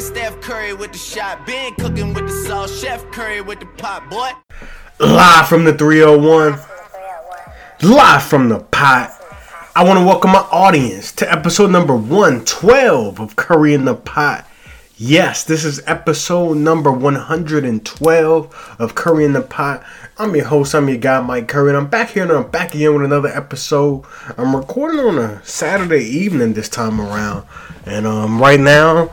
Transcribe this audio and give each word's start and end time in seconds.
Been 0.00 0.06
Steph 0.06 0.40
Curry 0.40 0.72
with 0.72 0.92
the 0.92 0.98
shot, 0.98 1.44
been 1.44 1.74
cooking 1.74 2.14
with 2.14 2.26
the 2.26 2.32
sauce, 2.32 2.80
Chef 2.80 3.04
Curry 3.10 3.42
with 3.42 3.60
the 3.60 3.66
pot, 3.66 4.08
boy. 4.08 4.30
Live 4.98 5.46
from 5.46 5.64
the 5.64 5.74
301. 5.74 6.58
Live 7.82 8.22
from 8.22 8.48
the 8.48 8.60
pot. 8.60 9.14
I 9.76 9.84
want 9.84 9.98
to 9.98 10.04
welcome 10.06 10.30
my 10.30 10.46
audience 10.50 11.12
to 11.12 11.30
episode 11.30 11.70
number 11.70 11.94
112 11.94 13.20
of 13.20 13.36
Curry 13.36 13.74
in 13.74 13.84
the 13.84 13.94
Pot. 13.94 14.48
Yes, 14.96 15.44
this 15.44 15.66
is 15.66 15.82
episode 15.86 16.56
number 16.56 16.90
112 16.90 18.76
of 18.78 18.94
Curry 18.94 19.26
in 19.26 19.34
the 19.34 19.42
Pot. 19.42 19.84
I'm 20.16 20.34
your 20.34 20.46
host, 20.46 20.74
I'm 20.74 20.88
your 20.88 20.96
guy, 20.96 21.20
Mike 21.20 21.48
Curry, 21.48 21.68
and 21.68 21.76
I'm 21.76 21.88
back 21.88 22.12
here 22.12 22.22
and 22.22 22.32
I'm 22.32 22.50
back 22.50 22.74
again 22.74 22.94
with 22.94 23.04
another 23.04 23.28
episode. 23.28 24.06
I'm 24.38 24.56
recording 24.56 25.00
on 25.00 25.18
a 25.18 25.44
Saturday 25.44 26.04
evening 26.04 26.54
this 26.54 26.70
time 26.70 27.02
around. 27.02 27.46
And 27.84 28.06
um, 28.06 28.40
right 28.40 28.60
now, 28.60 29.12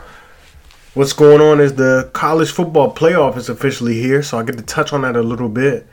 what's 0.97 1.13
going 1.13 1.41
on 1.41 1.59
is 1.61 1.75
the 1.75 2.09
college 2.13 2.49
football 2.49 2.93
playoff 2.93 3.37
is 3.37 3.49
officially 3.49 4.01
here, 4.01 4.23
so 4.23 4.39
I 4.39 4.43
get 4.43 4.57
to 4.57 4.63
touch 4.63 4.93
on 4.93 5.03
that 5.03 5.15
a 5.15 5.21
little 5.21 5.47
bit. 5.47 5.85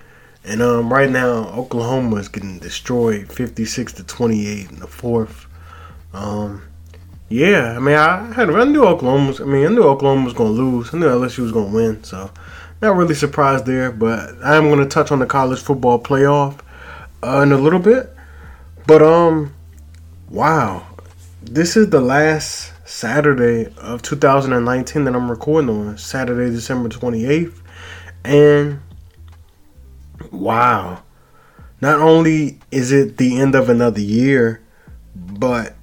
And 0.44 0.62
um, 0.62 0.90
right 0.90 1.10
now, 1.10 1.48
Oklahoma 1.50 2.16
is 2.16 2.28
getting 2.28 2.58
destroyed, 2.58 3.30
56 3.30 3.92
to 3.94 4.04
28 4.04 4.70
in 4.70 4.78
the 4.78 4.86
fourth. 4.86 5.46
Um, 6.14 6.62
yeah, 7.28 7.74
I 7.76 7.80
mean, 7.80 7.96
I 7.96 8.32
had 8.32 8.48
I 8.48 8.64
knew 8.64 8.84
Oklahoma. 8.84 9.28
Was, 9.28 9.40
I 9.42 9.44
mean, 9.44 9.66
I 9.66 9.68
knew 9.68 9.82
Oklahoma 9.82 10.24
was 10.24 10.32
going 10.32 10.54
to 10.54 10.62
lose. 10.62 10.94
I 10.94 10.98
knew 10.98 11.06
LSU 11.06 11.40
was 11.40 11.52
going 11.52 11.70
to 11.70 11.74
win, 11.74 12.04
so 12.04 12.30
not 12.80 12.96
really 12.96 13.14
surprised 13.14 13.66
there. 13.66 13.90
But 13.90 14.42
I 14.42 14.56
am 14.56 14.68
going 14.68 14.78
to 14.80 14.86
touch 14.86 15.12
on 15.12 15.18
the 15.18 15.26
college 15.26 15.60
football 15.60 15.98
playoff 15.98 16.60
uh, 17.22 17.40
in 17.40 17.52
a 17.52 17.58
little 17.58 17.78
bit. 17.78 18.14
But 18.86 19.02
um, 19.02 19.54
wow, 20.30 20.86
this 21.42 21.76
is 21.76 21.90
the 21.90 22.00
last 22.00 22.73
Saturday 22.94 23.66
of 23.78 24.02
2019 24.02 25.02
that 25.02 25.16
I'm 25.16 25.28
recording 25.28 25.68
on. 25.68 25.98
Saturday, 25.98 26.48
December 26.54 26.88
28th, 26.88 27.60
and 28.24 28.80
wow, 30.30 31.02
not 31.80 31.98
only 31.98 32.60
is 32.70 32.92
it 32.92 33.16
the 33.16 33.40
end 33.40 33.56
of 33.56 33.68
another 33.68 34.00
year, 34.00 34.62
but 35.16 35.74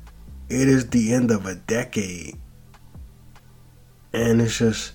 it 0.48 0.70
is 0.70 0.92
the 0.92 1.12
end 1.12 1.32
of 1.32 1.45
a 1.45 1.56
decade. 1.56 2.38
And 4.14 4.42
it's 4.42 4.58
just 4.58 4.94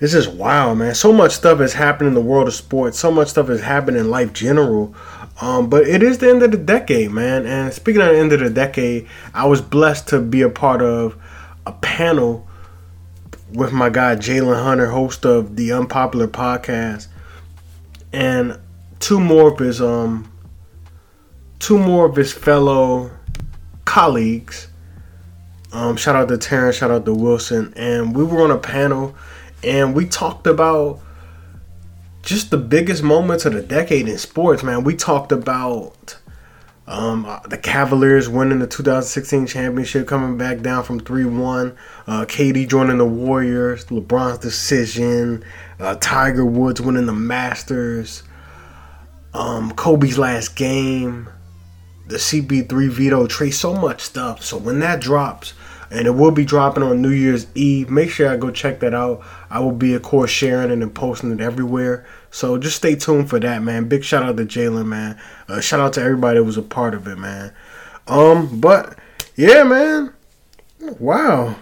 it's 0.00 0.12
just 0.14 0.32
wow, 0.32 0.72
man. 0.72 0.94
So 0.94 1.12
much 1.12 1.32
stuff 1.32 1.58
has 1.58 1.74
happened 1.74 2.08
in 2.08 2.14
the 2.14 2.22
world 2.22 2.48
of 2.48 2.54
sports. 2.54 2.98
So 2.98 3.10
much 3.10 3.28
stuff 3.28 3.48
has 3.48 3.60
happened 3.60 3.98
in 3.98 4.08
life 4.10 4.32
general. 4.32 4.94
Um, 5.42 5.68
but 5.68 5.86
it 5.86 6.02
is 6.02 6.16
the 6.18 6.30
end 6.30 6.42
of 6.42 6.52
the 6.52 6.56
decade, 6.56 7.10
man. 7.10 7.44
And 7.44 7.70
speaking 7.74 8.00
of 8.00 8.08
the 8.08 8.18
end 8.18 8.32
of 8.32 8.40
the 8.40 8.48
decade, 8.48 9.06
I 9.34 9.46
was 9.46 9.60
blessed 9.60 10.08
to 10.08 10.22
be 10.22 10.40
a 10.40 10.48
part 10.48 10.80
of 10.80 11.20
a 11.70 11.72
panel 11.80 12.46
with 13.52 13.72
my 13.72 13.90
guy 13.90 14.16
Jalen 14.16 14.62
Hunter, 14.62 14.90
host 14.90 15.24
of 15.24 15.56
the 15.56 15.72
Unpopular 15.72 16.28
Podcast, 16.28 17.06
and 18.12 18.58
two 18.98 19.20
more 19.20 19.52
of 19.52 19.58
his 19.58 19.80
um 19.80 20.30
two 21.58 21.78
more 21.78 22.06
of 22.06 22.16
his 22.16 22.32
fellow 22.32 23.10
colleagues 23.84 24.68
um, 25.72 25.96
shout 25.96 26.16
out 26.16 26.28
to 26.28 26.38
Terrence, 26.38 26.76
shout 26.76 26.90
out 26.90 27.04
to 27.04 27.14
Wilson, 27.14 27.72
and 27.76 28.14
we 28.14 28.24
were 28.24 28.42
on 28.42 28.50
a 28.50 28.58
panel, 28.58 29.14
and 29.62 29.94
we 29.94 30.04
talked 30.04 30.48
about 30.48 31.00
just 32.22 32.50
the 32.50 32.58
biggest 32.58 33.02
moments 33.02 33.44
of 33.44 33.52
the 33.52 33.62
decade 33.62 34.08
in 34.08 34.18
sports. 34.18 34.64
Man, 34.64 34.82
we 34.82 34.96
talked 34.96 35.30
about 35.30 36.18
um, 36.90 37.40
the 37.48 37.56
Cavaliers 37.56 38.28
winning 38.28 38.58
the 38.58 38.66
2016 38.66 39.46
championship, 39.46 40.08
coming 40.08 40.36
back 40.36 40.60
down 40.60 40.82
from 40.82 41.00
3-1. 41.00 41.76
Uh, 42.08 42.24
KD 42.24 42.68
joining 42.68 42.98
the 42.98 43.06
Warriors, 43.06 43.84
LeBron's 43.86 44.38
decision, 44.38 45.44
uh, 45.78 45.94
Tiger 46.00 46.44
Woods 46.44 46.80
winning 46.80 47.06
the 47.06 47.12
Masters, 47.12 48.24
um, 49.32 49.70
Kobe's 49.72 50.18
last 50.18 50.56
game, 50.56 51.28
the 52.08 52.16
CP3 52.16 52.88
veto, 52.88 53.28
Trey, 53.28 53.52
so 53.52 53.72
much 53.72 54.00
stuff. 54.00 54.42
So 54.42 54.58
when 54.58 54.80
that 54.80 55.00
drops, 55.00 55.54
and 55.92 56.06
it 56.06 56.12
will 56.12 56.30
be 56.30 56.44
dropping 56.44 56.82
on 56.82 57.02
New 57.02 57.10
Year's 57.10 57.46
Eve. 57.56 57.90
Make 57.90 58.10
sure 58.10 58.28
I 58.28 58.36
go 58.36 58.50
check 58.50 58.80
that 58.80 58.94
out. 58.94 59.22
I 59.50 59.58
will 59.58 59.72
be, 59.72 59.94
of 59.94 60.02
course, 60.02 60.30
sharing 60.30 60.70
it 60.70 60.82
and 60.82 60.94
posting 60.94 61.32
it 61.32 61.40
everywhere. 61.40 62.06
So 62.30 62.58
just 62.58 62.76
stay 62.76 62.94
tuned 62.94 63.28
for 63.28 63.40
that, 63.40 63.62
man. 63.62 63.88
Big 63.88 64.04
shout 64.04 64.22
out 64.22 64.36
to 64.36 64.44
Jalen, 64.44 64.86
man. 64.86 65.20
Uh, 65.48 65.60
shout 65.60 65.80
out 65.80 65.92
to 65.94 66.00
everybody 66.00 66.38
that 66.38 66.44
was 66.44 66.56
a 66.56 66.62
part 66.62 66.94
of 66.94 67.06
it, 67.06 67.18
man. 67.18 67.52
Um, 68.06 68.60
but 68.60 68.98
yeah, 69.36 69.62
man. 69.64 70.12
Wow. 70.98 71.56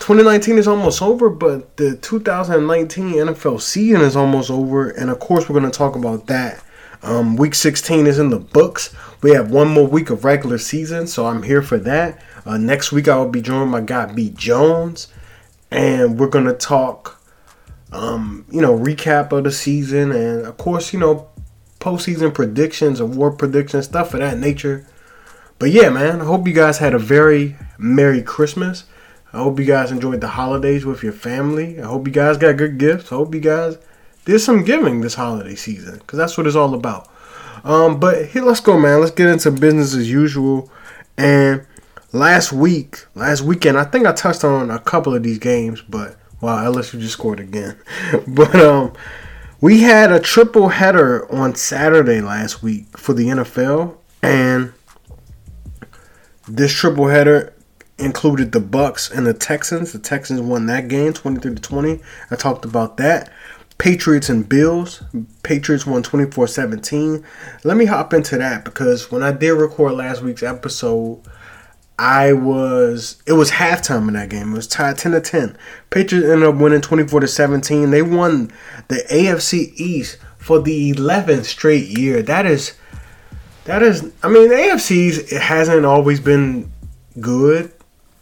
2019 0.00 0.58
is 0.58 0.68
almost 0.68 1.02
over, 1.02 1.28
but 1.28 1.76
the 1.78 1.96
2019 1.96 3.14
NFL 3.14 3.60
season 3.60 4.02
is 4.02 4.14
almost 4.14 4.50
over, 4.50 4.90
and 4.90 5.10
of 5.10 5.18
course, 5.18 5.48
we're 5.48 5.58
going 5.58 5.70
to 5.70 5.76
talk 5.76 5.96
about 5.96 6.28
that. 6.28 6.62
Um, 7.02 7.36
week 7.36 7.54
16 7.54 8.06
is 8.06 8.18
in 8.18 8.30
the 8.30 8.38
books. 8.38 8.94
We 9.22 9.32
have 9.32 9.50
one 9.50 9.68
more 9.68 9.86
week 9.86 10.10
of 10.10 10.24
regular 10.24 10.58
season, 10.58 11.06
so 11.06 11.26
I'm 11.26 11.42
here 11.42 11.62
for 11.62 11.78
that. 11.78 12.22
Uh, 12.44 12.56
next 12.56 12.92
week, 12.92 13.08
I 13.08 13.16
will 13.16 13.28
be 13.28 13.42
joined 13.42 13.72
by 13.72 13.80
guy 13.80 14.06
B 14.12 14.30
Jones, 14.30 15.08
and 15.70 16.20
we're 16.20 16.28
gonna 16.28 16.52
talk, 16.54 17.15
um, 17.92 18.44
you 18.50 18.60
know, 18.60 18.76
recap 18.76 19.32
of 19.32 19.44
the 19.44 19.52
season, 19.52 20.12
and 20.12 20.46
of 20.46 20.56
course, 20.56 20.92
you 20.92 20.98
know, 20.98 21.28
postseason 21.80 22.34
predictions, 22.34 23.00
award 23.00 23.38
predictions, 23.38 23.86
stuff 23.86 24.14
of 24.14 24.20
that 24.20 24.38
nature. 24.38 24.86
But 25.58 25.70
yeah, 25.70 25.88
man, 25.88 26.20
I 26.20 26.24
hope 26.24 26.46
you 26.46 26.52
guys 26.52 26.78
had 26.78 26.94
a 26.94 26.98
very 26.98 27.56
merry 27.78 28.22
Christmas. 28.22 28.84
I 29.32 29.38
hope 29.38 29.58
you 29.58 29.66
guys 29.66 29.90
enjoyed 29.90 30.20
the 30.20 30.28
holidays 30.28 30.84
with 30.84 31.02
your 31.02 31.12
family. 31.12 31.80
I 31.80 31.86
hope 31.86 32.06
you 32.06 32.12
guys 32.12 32.38
got 32.38 32.56
good 32.56 32.78
gifts. 32.78 33.12
I 33.12 33.16
hope 33.16 33.34
you 33.34 33.40
guys 33.40 33.78
did 34.24 34.38
some 34.40 34.64
giving 34.64 35.00
this 35.00 35.14
holiday 35.14 35.54
season 35.54 35.98
because 35.98 36.18
that's 36.18 36.36
what 36.36 36.46
it's 36.46 36.56
all 36.56 36.74
about. 36.74 37.08
Um, 37.64 37.98
but 37.98 38.26
here, 38.26 38.42
let's 38.42 38.60
go, 38.60 38.78
man. 38.78 39.00
Let's 39.00 39.12
get 39.12 39.28
into 39.28 39.50
business 39.50 39.94
as 39.94 40.10
usual. 40.10 40.70
And 41.16 41.66
last 42.12 42.52
week, 42.52 43.04
last 43.14 43.42
weekend, 43.42 43.78
I 43.78 43.84
think 43.84 44.06
I 44.06 44.12
touched 44.12 44.44
on 44.44 44.70
a 44.70 44.78
couple 44.78 45.14
of 45.14 45.22
these 45.22 45.38
games, 45.38 45.82
but 45.82 46.16
wow, 46.46 46.64
LSU 46.64 47.00
just 47.00 47.14
scored 47.14 47.40
again. 47.40 47.76
but 48.28 48.54
um, 48.54 48.92
we 49.60 49.80
had 49.80 50.12
a 50.12 50.20
triple 50.20 50.68
header 50.68 51.30
on 51.32 51.56
Saturday 51.56 52.20
last 52.20 52.62
week 52.62 52.96
for 52.96 53.12
the 53.14 53.26
NFL, 53.26 53.96
and 54.22 54.72
this 56.46 56.72
triple 56.72 57.08
header 57.08 57.52
included 57.98 58.52
the 58.52 58.60
Bucks 58.60 59.10
and 59.10 59.26
the 59.26 59.34
Texans. 59.34 59.92
The 59.92 59.98
Texans 59.98 60.40
won 60.40 60.66
that 60.66 60.86
game 60.86 61.12
23 61.12 61.56
to 61.56 61.60
20. 61.60 62.00
I 62.30 62.36
talked 62.36 62.64
about 62.64 62.96
that. 62.98 63.32
Patriots 63.78 64.28
and 64.28 64.48
Bills. 64.48 65.02
Patriots 65.42 65.84
won 65.84 66.04
24-17. 66.04 67.24
Let 67.64 67.76
me 67.76 67.86
hop 67.86 68.14
into 68.14 68.38
that 68.38 68.64
because 68.64 69.10
when 69.10 69.24
I 69.24 69.32
did 69.32 69.50
record 69.50 69.94
last 69.94 70.22
week's 70.22 70.44
episode, 70.44 71.22
I 71.98 72.34
was 72.34 73.22
it 73.26 73.32
was 73.32 73.52
halftime 73.52 74.08
in 74.08 74.14
that 74.14 74.28
game. 74.28 74.52
It 74.52 74.56
was 74.56 74.66
tied 74.66 74.98
10 74.98 75.12
to 75.12 75.20
10. 75.20 75.56
Patriots 75.90 76.28
ended 76.28 76.48
up 76.48 76.56
winning 76.56 76.82
24 76.82 77.20
to 77.20 77.28
17. 77.28 77.90
They 77.90 78.02
won 78.02 78.52
the 78.88 79.04
AFC 79.10 79.72
East 79.76 80.18
for 80.36 80.60
the 80.60 80.92
11th 80.92 81.44
straight 81.44 81.86
year. 81.86 82.22
That 82.22 82.44
is 82.44 82.74
that 83.64 83.82
is 83.82 84.12
I 84.22 84.28
mean, 84.28 84.48
the 84.48 84.54
AFC's 84.54 85.32
it 85.32 85.40
hasn't 85.40 85.86
always 85.86 86.20
been 86.20 86.70
good. 87.18 87.72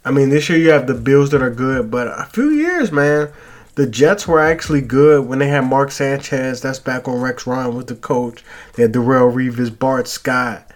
I 0.05 0.11
mean, 0.11 0.29
this 0.29 0.49
year 0.49 0.59
you 0.59 0.71
have 0.71 0.87
the 0.87 0.95
Bills 0.95 1.31
that 1.31 1.43
are 1.43 1.51
good, 1.51 1.91
but 1.91 2.07
a 2.07 2.27
few 2.27 2.51
years, 2.51 2.93
man, 2.93 3.33
the 3.75 3.87
Jets 3.87 4.29
were 4.29 4.39
actually 4.39 4.83
good 4.83 5.27
when 5.27 5.41
they 5.41 5.49
had 5.49 5.63
Mark 5.63 5.91
Sanchez. 5.91 6.61
That's 6.61 6.79
back 6.79 7.09
when 7.09 7.21
Rex 7.21 7.47
Ryan 7.47 7.75
was 7.75 7.87
the 7.87 7.97
coach. 7.97 8.45
They 8.75 8.83
had 8.83 8.93
Darrelle 8.93 9.35
Revis, 9.35 9.77
Bart 9.77 10.07
Scott 10.07 10.71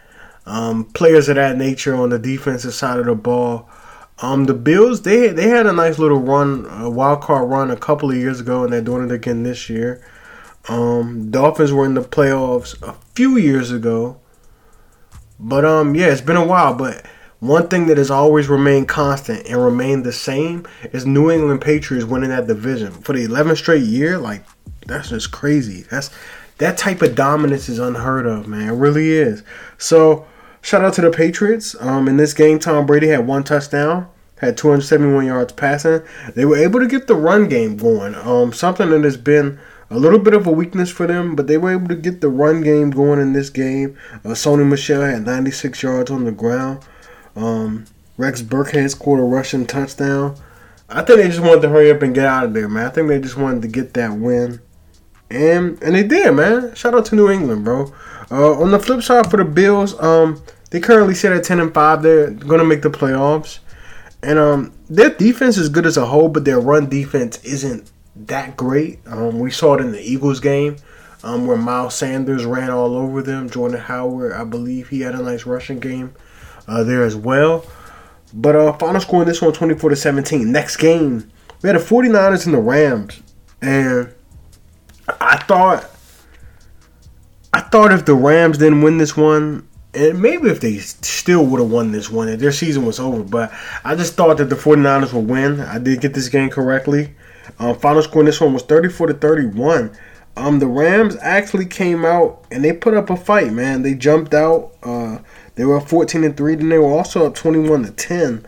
um, 0.48 0.84
players 0.86 1.28
of 1.28 1.36
that 1.36 1.56
nature 1.56 1.94
on 1.94 2.08
the 2.08 2.18
defensive 2.18 2.74
side 2.74 2.98
of 2.98 3.06
the 3.06 3.14
ball. 3.14 3.68
Um, 4.20 4.44
the 4.44 4.54
Bills 4.54 5.02
they 5.02 5.28
they 5.28 5.48
had 5.48 5.66
a 5.66 5.72
nice 5.72 5.98
little 5.98 6.18
run, 6.18 6.66
a 6.70 6.90
wild 6.90 7.20
card 7.20 7.48
run 7.48 7.70
a 7.70 7.76
couple 7.76 8.10
of 8.10 8.16
years 8.16 8.40
ago, 8.40 8.64
and 8.64 8.72
they're 8.72 8.80
doing 8.80 9.04
it 9.04 9.12
again 9.12 9.42
this 9.42 9.68
year. 9.68 10.04
Um, 10.68 11.30
Dolphins 11.30 11.72
were 11.72 11.84
in 11.84 11.94
the 11.94 12.00
playoffs 12.00 12.80
a 12.82 12.94
few 13.14 13.36
years 13.36 13.70
ago, 13.70 14.18
but 15.38 15.64
um, 15.64 15.94
yeah, 15.94 16.06
it's 16.06 16.20
been 16.20 16.36
a 16.36 16.44
while. 16.44 16.74
But 16.74 17.06
one 17.40 17.68
thing 17.68 17.86
that 17.86 17.98
has 17.98 18.10
always 18.10 18.48
remained 18.48 18.88
constant 18.88 19.46
and 19.46 19.62
remained 19.62 20.04
the 20.04 20.12
same 20.12 20.66
is 20.92 21.06
New 21.06 21.30
England 21.30 21.60
Patriots 21.60 22.06
winning 22.06 22.30
that 22.30 22.48
division 22.48 22.90
for 22.90 23.12
the 23.12 23.26
11th 23.26 23.58
straight 23.58 23.84
year. 23.84 24.18
Like 24.18 24.44
that's 24.86 25.10
just 25.10 25.30
crazy. 25.30 25.82
That's 25.82 26.10
that 26.56 26.76
type 26.76 27.02
of 27.02 27.14
dominance 27.14 27.68
is 27.68 27.78
unheard 27.78 28.26
of, 28.26 28.48
man. 28.48 28.68
It 28.68 28.72
really 28.72 29.10
is. 29.12 29.44
So 29.76 30.26
Shout 30.68 30.84
out 30.84 30.92
to 30.92 31.00
the 31.00 31.10
Patriots. 31.10 31.74
Um, 31.80 32.08
in 32.08 32.18
this 32.18 32.34
game, 32.34 32.58
Tom 32.58 32.84
Brady 32.84 33.08
had 33.08 33.26
one 33.26 33.42
touchdown, 33.42 34.06
had 34.36 34.58
271 34.58 35.24
yards 35.24 35.54
passing. 35.54 36.02
They 36.34 36.44
were 36.44 36.58
able 36.58 36.78
to 36.80 36.86
get 36.86 37.06
the 37.06 37.14
run 37.14 37.48
game 37.48 37.78
going. 37.78 38.14
Um, 38.14 38.52
something 38.52 38.90
that 38.90 39.02
has 39.02 39.16
been 39.16 39.58
a 39.88 39.98
little 39.98 40.18
bit 40.18 40.34
of 40.34 40.46
a 40.46 40.50
weakness 40.50 40.90
for 40.90 41.06
them, 41.06 41.34
but 41.34 41.46
they 41.46 41.56
were 41.56 41.72
able 41.72 41.88
to 41.88 41.94
get 41.94 42.20
the 42.20 42.28
run 42.28 42.60
game 42.60 42.90
going 42.90 43.18
in 43.18 43.32
this 43.32 43.48
game. 43.48 43.96
Uh, 44.12 44.34
Sony 44.34 44.68
Michel 44.68 45.00
had 45.00 45.24
96 45.24 45.82
yards 45.82 46.10
on 46.10 46.26
the 46.26 46.32
ground. 46.32 46.80
Um, 47.34 47.86
Rex 48.18 48.42
Burkhead 48.42 48.90
scored 48.90 49.20
a 49.20 49.22
rushing 49.22 49.64
touchdown. 49.66 50.36
I 50.90 51.00
think 51.00 51.18
they 51.18 51.28
just 51.28 51.40
wanted 51.40 51.62
to 51.62 51.70
hurry 51.70 51.90
up 51.90 52.02
and 52.02 52.14
get 52.14 52.26
out 52.26 52.44
of 52.44 52.52
there, 52.52 52.68
man. 52.68 52.84
I 52.84 52.90
think 52.90 53.08
they 53.08 53.18
just 53.18 53.38
wanted 53.38 53.62
to 53.62 53.68
get 53.68 53.94
that 53.94 54.12
win, 54.12 54.60
and 55.30 55.82
and 55.82 55.94
they 55.94 56.02
did, 56.02 56.30
man. 56.32 56.74
Shout 56.74 56.92
out 56.92 57.06
to 57.06 57.14
New 57.14 57.30
England, 57.30 57.64
bro. 57.64 57.90
Uh, 58.30 58.60
on 58.60 58.70
the 58.70 58.78
flip 58.78 59.02
side 59.02 59.30
for 59.30 59.38
the 59.38 59.44
Bills, 59.46 59.98
um, 60.02 60.42
they 60.70 60.80
currently 60.80 61.14
sit 61.14 61.32
at 61.32 61.44
ten 61.44 61.60
and 61.60 61.72
five. 61.72 62.02
They're 62.02 62.30
gonna 62.30 62.64
make 62.64 62.82
the 62.82 62.90
playoffs, 62.90 63.58
and 64.22 64.38
um, 64.38 64.72
their 64.88 65.10
defense 65.10 65.56
is 65.56 65.68
good 65.68 65.86
as 65.86 65.96
a 65.96 66.06
whole, 66.06 66.28
but 66.28 66.44
their 66.44 66.60
run 66.60 66.88
defense 66.88 67.42
isn't 67.44 67.90
that 68.16 68.56
great. 68.56 68.98
Um, 69.06 69.38
we 69.38 69.50
saw 69.50 69.74
it 69.74 69.80
in 69.80 69.92
the 69.92 70.00
Eagles 70.00 70.40
game, 70.40 70.76
um, 71.22 71.46
where 71.46 71.56
Miles 71.56 71.94
Sanders 71.94 72.44
ran 72.44 72.70
all 72.70 72.96
over 72.96 73.22
them. 73.22 73.48
Jordan 73.48 73.80
Howard, 73.80 74.32
I 74.32 74.44
believe, 74.44 74.88
he 74.88 75.00
had 75.00 75.14
a 75.14 75.22
nice 75.22 75.46
rushing 75.46 75.78
game 75.78 76.14
uh, 76.66 76.84
there 76.84 77.02
as 77.02 77.16
well. 77.16 77.64
But 78.34 78.56
uh, 78.56 78.72
final 78.74 79.00
score 79.00 79.22
in 79.22 79.28
this 79.28 79.40
one, 79.40 79.52
24 79.52 79.90
to 79.90 79.96
17. 79.96 80.50
Next 80.52 80.76
game, 80.76 81.30
we 81.62 81.68
had 81.68 81.76
the 81.76 81.84
49ers 81.84 82.44
and 82.44 82.54
the 82.54 82.60
Rams. 82.60 83.22
And 83.62 84.12
I 85.20 85.38
thought 85.38 85.88
I 87.52 87.60
thought 87.60 87.92
if 87.92 88.04
the 88.04 88.14
Rams 88.14 88.58
didn't 88.58 88.82
win 88.82 88.98
this 88.98 89.16
one, 89.16 89.66
and 89.98 90.22
maybe 90.22 90.48
if 90.48 90.60
they 90.60 90.78
still 90.78 91.44
would 91.44 91.60
have 91.60 91.70
won 91.70 91.90
this 91.90 92.08
one, 92.08 92.28
if 92.28 92.38
their 92.38 92.52
season 92.52 92.86
was 92.86 93.00
over, 93.00 93.24
but 93.24 93.52
I 93.82 93.96
just 93.96 94.14
thought 94.14 94.38
that 94.38 94.44
the 94.44 94.54
49ers 94.54 95.12
would 95.12 95.28
win. 95.28 95.60
I 95.60 95.78
did 95.78 96.00
get 96.00 96.14
this 96.14 96.28
game 96.28 96.50
correctly. 96.50 97.14
Um, 97.58 97.76
final 97.76 98.00
score 98.02 98.22
in 98.22 98.26
this 98.26 98.40
one 98.40 98.52
was 98.52 98.62
34 98.62 99.08
to 99.08 99.14
31. 99.14 99.90
Um, 100.36 100.60
the 100.60 100.68
Rams 100.68 101.16
actually 101.20 101.66
came 101.66 102.04
out 102.04 102.46
and 102.52 102.62
they 102.62 102.72
put 102.72 102.94
up 102.94 103.10
a 103.10 103.16
fight, 103.16 103.52
man. 103.52 103.82
They 103.82 103.94
jumped 103.94 104.34
out. 104.34 104.72
Uh, 104.84 105.18
they 105.56 105.64
were 105.64 105.78
up 105.78 105.88
14 105.88 106.22
and 106.22 106.36
3, 106.36 106.54
then 106.54 106.68
they 106.68 106.78
were 106.78 106.92
also 106.92 107.26
up 107.26 107.34
21 107.34 107.82
to 107.82 107.90
10. 107.90 108.46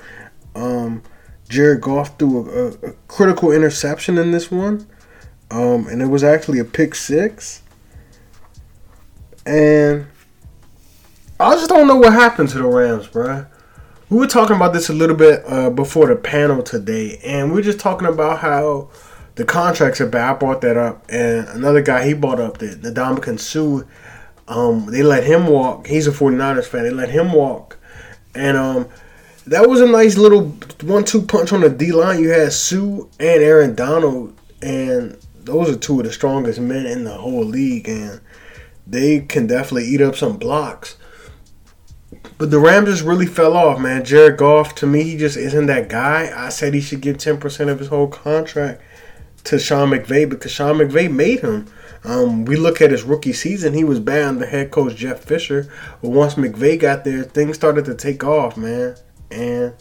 Um, 0.55 1.03
Jared 1.49 1.81
Goff 1.81 2.17
threw 2.17 2.49
a, 2.49 2.67
a, 2.67 2.91
a, 2.91 2.93
critical 3.09 3.51
interception 3.51 4.19
in 4.19 4.31
this 4.31 4.53
one. 4.53 4.87
Um, 5.51 5.89
and 5.89 6.01
it 6.01 6.07
was 6.07 6.23
actually 6.23 6.61
a 6.61 6.65
pick 6.65 6.95
six. 6.95 7.63
And 9.45 10.07
I 11.41 11.55
just 11.55 11.71
don't 11.71 11.89
know 11.89 11.97
what 11.97 12.13
happened 12.13 12.51
to 12.51 12.59
the 12.59 12.67
Rams, 12.67 13.07
bruh. 13.09 13.47
We 14.11 14.19
were 14.19 14.27
talking 14.27 14.57
about 14.57 14.75
this 14.75 14.91
a 14.91 14.93
little 14.93 15.17
bit 15.17 15.43
uh, 15.47 15.71
before 15.71 16.09
the 16.09 16.17
panel 16.17 16.63
today, 16.63 17.19
and 17.25 17.51
we 17.51 17.61
are 17.61 17.65
just 17.65 17.81
talking 17.81 18.07
about 18.07 18.41
how 18.41 18.91
the 19.37 19.47
contracts 19.47 20.03
are 20.03 20.07
bad. 20.07 20.37
I 20.37 20.39
brought 20.39 20.61
that 20.61 20.77
up, 20.77 21.03
and 21.09 21.49
another 21.49 21.81
guy 21.81 22.05
he 22.05 22.13
brought 22.13 22.41
up 22.41 22.59
that 22.59 22.83
the 22.83 22.91
Ndamukong 22.91 23.41
Suh 23.41 23.87
um, 24.49 24.87
they 24.87 25.03
let 25.03 25.25
him 25.25 25.47
walk. 25.47 25.87
He's 25.87 26.07
a 26.07 26.11
49ers 26.11 26.67
fan. 26.67 26.83
They 26.83 26.91
let 26.91 27.09
him 27.09 27.33
walk. 27.33 27.79
And 28.35 28.59
um, 28.59 28.89
that 29.47 29.67
was 29.67 29.81
a 29.81 29.87
nice 29.87 30.19
little 30.19 30.49
one-two 30.83 31.23
punch 31.23 31.55
on 31.55 31.63
the 31.63 31.71
D 31.71 31.93
line. 31.93 32.21
You 32.21 32.31
had 32.31 32.53
Suh 32.53 33.07
and 33.19 33.43
Aaron 33.43 33.75
Donald, 33.75 34.37
and 34.61 35.17
those 35.37 35.71
are 35.71 35.79
two 35.79 36.01
of 36.01 36.07
the 36.07 36.13
strongest 36.13 36.61
men 36.61 36.85
in 36.85 37.05
the 37.05 37.15
whole 37.15 37.45
league, 37.45 37.89
and 37.89 38.21
they 38.87 39.21
can 39.21 39.47
definitely 39.47 39.87
eat 39.87 40.03
up 40.03 40.17
some 40.17 40.37
blocks. 40.37 40.97
But 42.39 42.51
the 42.51 42.59
Rams 42.59 42.89
just 42.89 43.05
really 43.05 43.27
fell 43.27 43.57
off, 43.57 43.79
man. 43.79 44.05
Jared 44.05 44.39
Goff, 44.39 44.75
to 44.77 44.87
me, 44.87 45.03
he 45.03 45.17
just 45.17 45.37
isn't 45.37 45.67
that 45.67 45.89
guy. 45.89 46.33
I 46.35 46.49
said 46.49 46.73
he 46.73 46.81
should 46.81 47.01
give 47.01 47.19
10% 47.19 47.69
of 47.69 47.79
his 47.79 47.89
whole 47.89 48.09
contract 48.09 48.81
to 49.45 49.59
Sean 49.59 49.91
McVay 49.91 50.29
because 50.29 50.53
Sean 50.53 50.79
McVay 50.79 51.13
made 51.13 51.41
him. 51.41 51.67
Um, 52.05 52.45
we 52.47 52.57
look 52.57 52.81
at 52.81 52.91
his 52.91 53.03
rookie 53.03 53.33
season; 53.33 53.75
he 53.75 53.85
was 53.85 54.01
bad 54.01 54.25
under 54.25 54.47
head 54.47 54.71
coach 54.71 54.97
Jeff 54.97 55.21
Fisher. 55.21 55.71
But 56.01 56.11
once 56.11 56.35
McVay 56.35 56.81
got 56.81 57.05
there, 57.05 57.25
things 57.25 57.57
started 57.57 57.85
to 57.87 57.95
take 57.95 58.25
off, 58.25 58.57
man. 58.57 58.97
And 59.31 59.75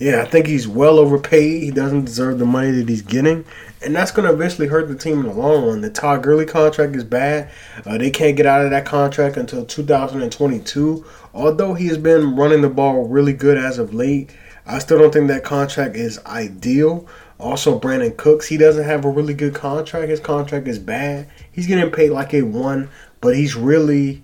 yeah, 0.00 0.22
I 0.22 0.24
think 0.24 0.46
he's 0.46 0.66
well 0.66 0.98
overpaid. 0.98 1.62
He 1.62 1.70
doesn't 1.70 2.06
deserve 2.06 2.38
the 2.38 2.46
money 2.46 2.70
that 2.70 2.88
he's 2.88 3.02
getting, 3.02 3.44
and 3.82 3.94
that's 3.94 4.10
going 4.10 4.26
to 4.26 4.32
eventually 4.32 4.66
hurt 4.66 4.88
the 4.88 4.94
team 4.94 5.20
in 5.20 5.26
the 5.26 5.34
long 5.34 5.66
run. 5.66 5.82
The 5.82 5.90
Todd 5.90 6.22
Gurley 6.22 6.46
contract 6.46 6.96
is 6.96 7.04
bad. 7.04 7.50
Uh, 7.84 7.98
they 7.98 8.10
can't 8.10 8.34
get 8.34 8.46
out 8.46 8.64
of 8.64 8.70
that 8.70 8.86
contract 8.86 9.36
until 9.36 9.66
2022. 9.66 11.04
Although 11.34 11.74
he 11.74 11.88
has 11.88 11.98
been 11.98 12.34
running 12.34 12.62
the 12.62 12.70
ball 12.70 13.06
really 13.08 13.34
good 13.34 13.58
as 13.58 13.78
of 13.78 13.92
late, 13.92 14.30
I 14.64 14.78
still 14.78 14.98
don't 14.98 15.12
think 15.12 15.28
that 15.28 15.44
contract 15.44 15.96
is 15.96 16.18
ideal. 16.24 17.06
Also, 17.38 17.78
Brandin 17.78 18.16
Cooks, 18.16 18.46
he 18.46 18.56
doesn't 18.56 18.84
have 18.84 19.04
a 19.04 19.10
really 19.10 19.34
good 19.34 19.54
contract. 19.54 20.08
His 20.08 20.20
contract 20.20 20.66
is 20.66 20.78
bad. 20.78 21.28
He's 21.52 21.66
getting 21.66 21.90
paid 21.90 22.10
like 22.10 22.32
a 22.32 22.40
one, 22.42 22.88
but 23.20 23.36
he's 23.36 23.54
really. 23.54 24.22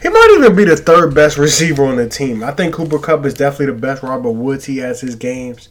He 0.00 0.08
might 0.08 0.36
even 0.38 0.54
be 0.54 0.64
the 0.64 0.76
third 0.76 1.14
best 1.14 1.38
receiver 1.38 1.84
on 1.84 1.96
the 1.96 2.08
team. 2.08 2.44
I 2.44 2.52
think 2.52 2.74
Cooper 2.74 2.98
Kupp 2.98 3.24
is 3.24 3.34
definitely 3.34 3.74
the 3.74 3.80
best. 3.80 4.02
Robert 4.02 4.30
Woods, 4.30 4.64
he 4.64 4.78
has 4.78 5.00
his 5.00 5.16
games. 5.16 5.70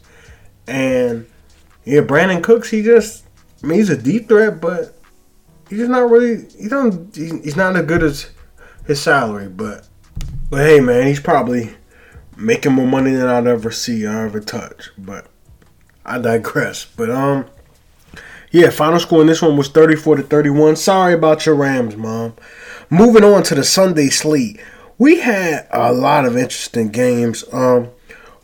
And, 0.68 1.28
yeah, 1.86 2.02
Brandin 2.02 2.44
Cooks, 2.44 2.70
he 2.70 2.84
just. 2.84 3.24
I 3.64 3.68
mean, 3.68 3.80
he's 3.80 3.90
a 3.90 3.98
deep 3.98 4.28
threat, 4.28 4.60
but 4.60 4.98
he's 5.70 5.88
not 5.88 6.10
really. 6.10 6.46
He 6.60 6.68
don't. 6.68 7.16
He's 7.16 7.56
not 7.56 7.76
as 7.76 7.86
good 7.86 8.04
as 8.04 8.30
his 8.86 9.02
salary, 9.02 9.48
but. 9.48 9.88
But 10.50 10.66
hey, 10.66 10.80
man, 10.80 11.08
he's 11.08 11.20
probably 11.20 11.76
making 12.36 12.74
more 12.74 12.88
money 12.88 13.12
than 13.12 13.28
I'd 13.28 13.48
ever 13.48 13.72
see 13.72 14.06
or 14.06 14.26
ever 14.26 14.40
touch. 14.40 14.92
But 14.98 15.28
I 16.06 16.20
digress. 16.20 16.86
But 16.86 17.10
um, 17.10 17.46
yeah, 18.58 18.72
final 18.72 19.00
score 19.00 19.22
in 19.22 19.28
this 19.28 19.42
one 19.42 19.56
was 19.56 19.68
34 19.70 20.16
to 20.16 20.24
31. 20.24 20.78
Sorry 20.78 21.14
about 21.14 21.46
your 21.46 21.54
Rams, 21.54 21.96
mom. 21.96 22.34
Moving 22.90 23.24
on 23.24 23.44
to 23.44 23.56
the 23.56 23.64
Sunday 23.64 24.10
slate, 24.10 24.60
we 24.98 25.20
had 25.20 25.68
a 25.70 25.94
lot 25.94 26.26
of 26.26 26.36
interesting 26.36 26.90
games. 26.90 27.46
Um, 27.54 27.90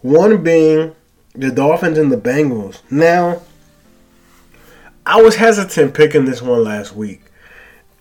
one 0.01 0.43
being 0.43 0.95
the 1.33 1.49
Dolphins 1.49 1.97
and 1.97 2.11
the 2.11 2.17
Bengals. 2.17 2.81
Now, 2.91 3.41
I 5.03 5.19
was 5.19 5.37
hesitant 5.37 5.95
picking 5.95 6.25
this 6.25 6.43
one 6.43 6.63
last 6.63 6.95
week. 6.95 7.21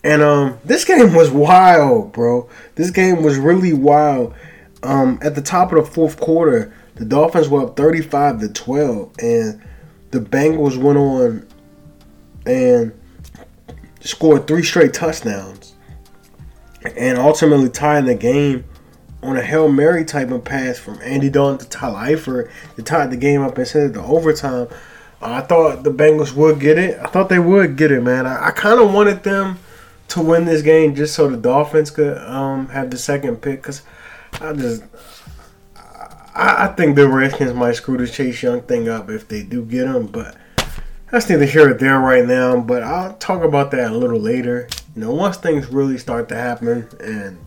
And 0.04 0.20
um, 0.20 0.58
this 0.66 0.84
game 0.84 1.14
was 1.14 1.30
wild, 1.30 2.12
bro. 2.12 2.46
This 2.74 2.90
game 2.90 3.22
was 3.22 3.38
really 3.38 3.72
wild. 3.72 4.34
Um, 4.82 5.18
at 5.22 5.34
the 5.34 5.40
top 5.40 5.72
of 5.72 5.82
the 5.82 5.90
fourth 5.90 6.20
quarter, 6.20 6.74
the 6.96 7.06
Dolphins 7.06 7.48
were 7.48 7.62
up 7.62 7.76
35 7.76 8.40
to 8.40 8.48
12, 8.48 9.14
and 9.20 9.62
the 10.10 10.20
Bengals 10.20 10.76
went 10.76 10.98
on 10.98 11.46
and 12.46 12.92
scored 14.00 14.46
three 14.46 14.62
straight 14.62 14.92
touchdowns, 14.92 15.74
and 16.96 17.18
ultimately 17.18 17.68
tied 17.68 18.06
the 18.06 18.14
game 18.14 18.64
on 19.22 19.36
a 19.36 19.42
hail 19.42 19.68
mary 19.68 20.04
type 20.04 20.30
of 20.30 20.44
pass 20.44 20.78
from 20.78 21.00
Andy 21.02 21.30
Dalton 21.30 21.58
to 21.58 21.68
Tyler 21.68 21.98
Eifert 21.98 22.50
to 22.76 22.82
tie 22.82 23.06
the 23.06 23.16
game 23.16 23.42
up 23.42 23.56
and 23.56 23.66
send 23.66 23.90
it 23.90 23.94
to 23.94 24.02
overtime. 24.02 24.68
I 25.20 25.40
thought 25.40 25.84
the 25.84 25.92
Bengals 25.92 26.34
would 26.34 26.58
get 26.58 26.78
it. 26.78 26.98
I 26.98 27.06
thought 27.06 27.28
they 27.28 27.38
would 27.38 27.76
get 27.76 27.92
it, 27.92 28.02
man. 28.02 28.26
I, 28.26 28.48
I 28.48 28.50
kind 28.50 28.80
of 28.80 28.92
wanted 28.92 29.22
them 29.22 29.58
to 30.08 30.20
win 30.20 30.44
this 30.44 30.62
game 30.62 30.96
just 30.96 31.14
so 31.14 31.28
the 31.28 31.36
Dolphins 31.36 31.90
could 31.90 32.18
um, 32.18 32.68
have 32.68 32.90
the 32.90 32.98
second 32.98 33.36
pick 33.36 33.62
because 33.62 33.82
I 34.40 34.52
just 34.52 34.82
I 36.34 36.68
think 36.68 36.96
the 36.96 37.08
Redskins 37.08 37.52
might 37.52 37.72
screw 37.72 37.98
the 37.98 38.06
Chase 38.06 38.42
Young 38.42 38.62
thing 38.62 38.88
up 38.88 39.10
if 39.10 39.28
they 39.28 39.42
do 39.42 39.64
get 39.64 39.86
him, 39.86 40.06
but 40.06 40.34
that's 41.12 41.28
neither 41.28 41.44
here 41.44 41.70
or 41.70 41.74
there 41.74 42.00
right 42.00 42.26
now. 42.26 42.58
But 42.58 42.82
I'll 42.82 43.14
talk 43.14 43.44
about 43.44 43.70
that 43.70 43.92
a 43.92 43.96
little 43.96 44.18
later. 44.18 44.68
You 44.96 45.02
know, 45.02 45.12
once 45.12 45.36
things 45.36 45.68
really 45.68 45.98
start 45.98 46.28
to 46.30 46.34
happen 46.34 46.88
and 46.98 47.38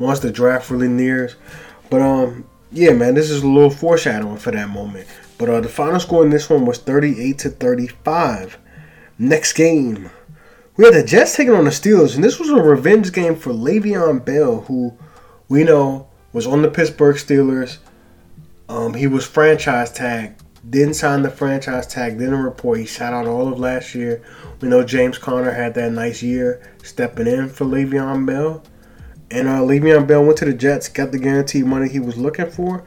once 0.00 0.18
the 0.18 0.32
draft 0.32 0.70
really 0.70 0.88
nears. 0.88 1.36
But 1.88 2.02
um, 2.02 2.48
yeah, 2.72 2.92
man, 2.92 3.14
this 3.14 3.30
is 3.30 3.44
a 3.44 3.46
little 3.46 3.70
foreshadowing 3.70 4.38
for 4.38 4.50
that 4.50 4.68
moment. 4.68 5.06
But 5.38 5.48
uh, 5.48 5.60
the 5.60 5.68
final 5.68 6.00
score 6.00 6.24
in 6.24 6.30
this 6.30 6.50
one 6.50 6.66
was 6.66 6.78
38 6.78 7.38
to 7.38 7.50
35. 7.50 8.58
Next 9.18 9.52
game, 9.52 10.10
we 10.76 10.84
had 10.84 10.94
the 10.94 11.04
Jets 11.04 11.36
taking 11.36 11.54
on 11.54 11.64
the 11.64 11.70
Steelers, 11.70 12.16
and 12.16 12.24
this 12.24 12.40
was 12.40 12.50
a 12.50 12.56
revenge 12.56 13.12
game 13.12 13.36
for 13.36 13.52
Le'Veon 13.52 14.24
Bell, 14.24 14.62
who 14.62 14.96
we 15.48 15.62
know 15.62 16.08
was 16.32 16.48
on 16.48 16.62
the 16.62 16.70
Pittsburgh 16.70 17.14
Steelers 17.14 17.78
um, 18.68 18.94
he 18.94 19.06
was 19.06 19.26
franchise 19.26 19.92
tagged. 19.92 20.42
Didn't 20.68 20.94
sign 20.94 21.22
the 21.22 21.30
franchise 21.30 21.86
tag. 21.86 22.18
Didn't 22.18 22.42
report. 22.42 22.78
He 22.78 22.86
sat 22.86 23.12
out 23.12 23.26
all 23.26 23.52
of 23.52 23.58
last 23.58 23.94
year. 23.94 24.22
We 24.60 24.68
know 24.68 24.84
James 24.84 25.18
Conner 25.18 25.50
had 25.50 25.74
that 25.74 25.92
nice 25.92 26.22
year 26.22 26.62
stepping 26.82 27.26
in 27.26 27.48
for 27.48 27.64
Le'Veon 27.64 28.26
Bell. 28.26 28.62
And 29.30 29.48
uh, 29.48 29.60
Le'Veon 29.60 30.06
Bell 30.06 30.24
went 30.24 30.38
to 30.38 30.44
the 30.44 30.54
Jets, 30.54 30.88
got 30.88 31.12
the 31.12 31.18
guaranteed 31.18 31.66
money 31.66 31.88
he 31.88 32.00
was 32.00 32.16
looking 32.16 32.50
for. 32.50 32.84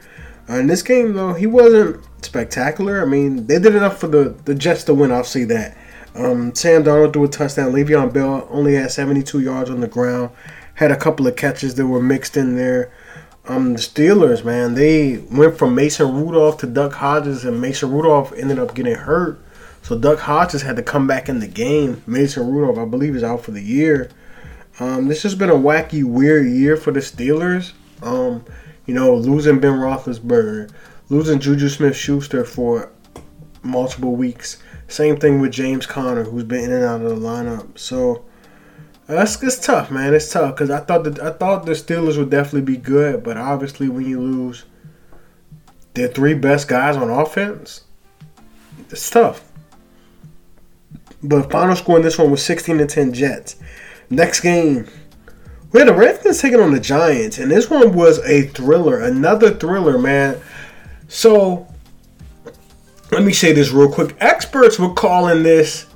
Uh, 0.48 0.54
in 0.54 0.66
this 0.66 0.82
game, 0.82 1.12
though, 1.12 1.34
he 1.34 1.46
wasn't 1.46 2.02
spectacular. 2.24 3.02
I 3.02 3.04
mean, 3.04 3.46
they 3.46 3.58
did 3.58 3.74
enough 3.74 3.98
for 3.98 4.08
the, 4.08 4.34
the 4.44 4.54
Jets 4.54 4.84
to 4.84 4.94
win. 4.94 5.12
I'll 5.12 5.24
see 5.24 5.44
that. 5.44 5.76
Um, 6.14 6.54
Sam 6.54 6.84
Darnold 6.84 7.12
threw 7.12 7.24
a 7.24 7.28
touchdown. 7.28 7.72
Le'Veon 7.72 8.12
Bell 8.12 8.48
only 8.50 8.74
had 8.74 8.90
72 8.90 9.40
yards 9.40 9.70
on 9.70 9.80
the 9.80 9.88
ground. 9.88 10.30
Had 10.74 10.90
a 10.90 10.96
couple 10.96 11.26
of 11.26 11.36
catches 11.36 11.74
that 11.74 11.86
were 11.86 12.02
mixed 12.02 12.36
in 12.36 12.56
there. 12.56 12.92
Um, 13.48 13.72
the 13.72 13.78
Steelers, 13.78 14.44
man, 14.44 14.74
they 14.74 15.16
went 15.16 15.56
from 15.56 15.74
Mason 15.74 16.14
Rudolph 16.14 16.58
to 16.58 16.66
Duck 16.66 16.92
Hodges, 16.92 17.44
and 17.44 17.60
Mason 17.60 17.90
Rudolph 17.90 18.32
ended 18.34 18.58
up 18.58 18.74
getting 18.74 18.94
hurt. 18.94 19.40
So 19.80 19.98
Duck 19.98 20.18
Hodges 20.18 20.62
had 20.62 20.76
to 20.76 20.82
come 20.82 21.06
back 21.06 21.30
in 21.30 21.40
the 21.40 21.48
game. 21.48 22.02
Mason 22.06 22.46
Rudolph, 22.46 22.76
I 22.76 22.84
believe, 22.84 23.16
is 23.16 23.22
out 23.24 23.42
for 23.42 23.52
the 23.52 23.62
year. 23.62 24.10
Um, 24.78 25.08
this 25.08 25.22
has 25.22 25.34
been 25.34 25.48
a 25.48 25.54
wacky, 25.54 26.04
weird 26.04 26.46
year 26.46 26.76
for 26.76 26.90
the 26.90 27.00
Steelers. 27.00 27.72
Um, 28.02 28.44
you 28.84 28.92
know, 28.92 29.14
losing 29.14 29.60
Ben 29.60 29.72
Roethlisberger, 29.72 30.70
losing 31.08 31.38
Juju 31.38 31.70
Smith-Schuster 31.70 32.44
for 32.44 32.92
multiple 33.62 34.14
weeks. 34.14 34.62
Same 34.88 35.16
thing 35.16 35.40
with 35.40 35.52
James 35.52 35.86
Conner, 35.86 36.24
who's 36.24 36.44
been 36.44 36.64
in 36.64 36.72
and 36.72 36.84
out 36.84 37.00
of 37.00 37.08
the 37.08 37.26
lineup. 37.26 37.78
So 37.78 38.24
that's 39.16 39.42
it's 39.42 39.58
tough, 39.58 39.90
man. 39.90 40.14
It's 40.14 40.30
tough 40.30 40.54
because 40.54 40.70
I 40.70 40.80
thought 40.80 41.04
that 41.04 41.18
I 41.18 41.30
thought 41.30 41.64
the 41.64 41.72
Steelers 41.72 42.18
would 42.18 42.30
definitely 42.30 42.72
be 42.72 42.76
good, 42.76 43.24
but 43.24 43.36
obviously 43.36 43.88
when 43.88 44.06
you 44.06 44.20
lose 44.20 44.64
their 45.94 46.08
three 46.08 46.34
best 46.34 46.68
guys 46.68 46.96
on 46.96 47.08
offense, 47.08 47.84
it's 48.90 49.08
tough. 49.08 49.44
But 51.22 51.50
final 51.50 51.74
score 51.74 51.96
in 51.96 52.02
this 52.02 52.18
one 52.18 52.30
was 52.30 52.44
16 52.44 52.78
to 52.78 52.86
10 52.86 53.12
Jets. 53.12 53.56
Next 54.10 54.40
game, 54.40 54.86
we 55.72 55.80
had 55.80 55.88
the 55.88 55.94
Redskins 55.94 56.40
taking 56.40 56.60
on 56.60 56.72
the 56.72 56.80
Giants, 56.80 57.38
and 57.38 57.50
this 57.50 57.68
one 57.68 57.94
was 57.94 58.18
a 58.20 58.42
thriller, 58.48 59.00
another 59.00 59.54
thriller, 59.54 59.98
man. 59.98 60.40
So 61.08 61.66
let 63.10 63.22
me 63.22 63.32
say 63.32 63.52
this 63.52 63.70
real 63.70 63.90
quick. 63.90 64.16
Experts 64.20 64.78
were 64.78 64.92
calling 64.92 65.42
this 65.42 65.86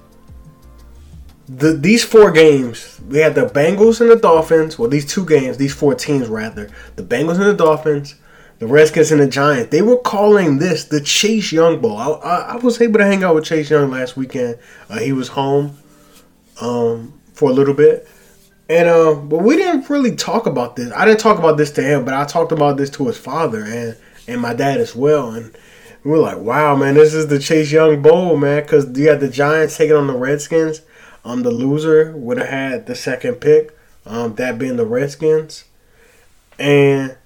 the 1.56 1.72
these 1.72 2.04
four 2.04 2.30
games. 2.30 3.00
We 3.06 3.18
had 3.18 3.34
the 3.34 3.46
Bengals 3.46 4.00
and 4.00 4.10
the 4.10 4.16
Dolphins. 4.16 4.78
Well, 4.78 4.88
these 4.88 5.06
two 5.06 5.26
games, 5.26 5.58
these 5.58 5.74
four 5.74 5.94
teams 5.94 6.28
rather, 6.28 6.70
the 6.96 7.02
Bengals 7.02 7.36
and 7.36 7.46
the 7.46 7.54
Dolphins, 7.54 8.14
the 8.58 8.66
Redskins 8.66 9.12
and 9.12 9.20
the 9.20 9.26
Giants. 9.26 9.70
They 9.70 9.82
were 9.82 9.98
calling 9.98 10.58
this 10.58 10.84
the 10.84 11.00
Chase 11.00 11.52
Young 11.52 11.80
Bowl. 11.80 11.96
I, 11.96 12.08
I, 12.10 12.36
I 12.52 12.56
was 12.56 12.80
able 12.80 12.98
to 12.98 13.04
hang 13.04 13.22
out 13.22 13.34
with 13.34 13.44
Chase 13.44 13.70
Young 13.70 13.90
last 13.90 14.16
weekend. 14.16 14.58
Uh, 14.88 14.98
he 14.98 15.12
was 15.12 15.28
home 15.28 15.76
um, 16.60 17.20
for 17.34 17.50
a 17.50 17.52
little 17.52 17.74
bit. 17.74 18.08
And 18.68 18.88
uh, 18.88 19.14
but 19.14 19.38
we 19.38 19.56
didn't 19.56 19.90
really 19.90 20.16
talk 20.16 20.46
about 20.46 20.76
this. 20.76 20.92
I 20.92 21.04
didn't 21.04 21.20
talk 21.20 21.38
about 21.38 21.56
this 21.56 21.72
to 21.72 21.82
him, 21.82 22.04
but 22.04 22.14
I 22.14 22.24
talked 22.24 22.52
about 22.52 22.76
this 22.76 22.90
to 22.90 23.06
his 23.06 23.18
father 23.18 23.64
and 23.64 23.96
and 24.26 24.40
my 24.40 24.54
dad 24.54 24.80
as 24.80 24.94
well. 24.94 25.30
And 25.30 25.54
we 26.04 26.12
were 26.12 26.18
like, 26.18 26.38
wow, 26.38 26.74
man, 26.76 26.94
this 26.94 27.12
is 27.12 27.26
the 27.26 27.38
Chase 27.38 27.70
Young 27.70 28.00
Bowl, 28.00 28.36
man, 28.36 28.62
because 28.62 28.96
you 28.96 29.08
had 29.08 29.20
the 29.20 29.28
Giants 29.28 29.76
taking 29.76 29.96
on 29.96 30.06
the 30.06 30.16
Redskins. 30.16 30.80
Um, 31.24 31.42
the 31.42 31.50
loser 31.50 32.12
would 32.16 32.38
have 32.38 32.48
had 32.48 32.86
the 32.86 32.94
second 32.94 33.36
pick, 33.36 33.76
um, 34.04 34.34
that 34.34 34.58
being 34.58 34.76
the 34.76 34.86
Redskins, 34.86 35.64
and 36.58 37.16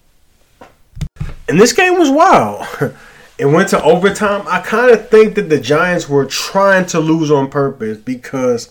and 1.49 1.61
this 1.61 1.73
game 1.73 1.99
was 1.99 2.11
wild. 2.11 2.67
it 3.39 3.47
went 3.47 3.69
to 3.71 3.83
overtime. 3.83 4.43
I 4.47 4.61
kind 4.61 4.91
of 4.91 5.09
think 5.09 5.35
that 5.35 5.49
the 5.49 5.61
Giants 5.61 6.09
were 6.09 6.27
trying 6.27 6.87
to 6.87 7.01
lose 7.01 7.31
on 7.31 7.49
purpose 7.51 7.99
because 7.99 8.69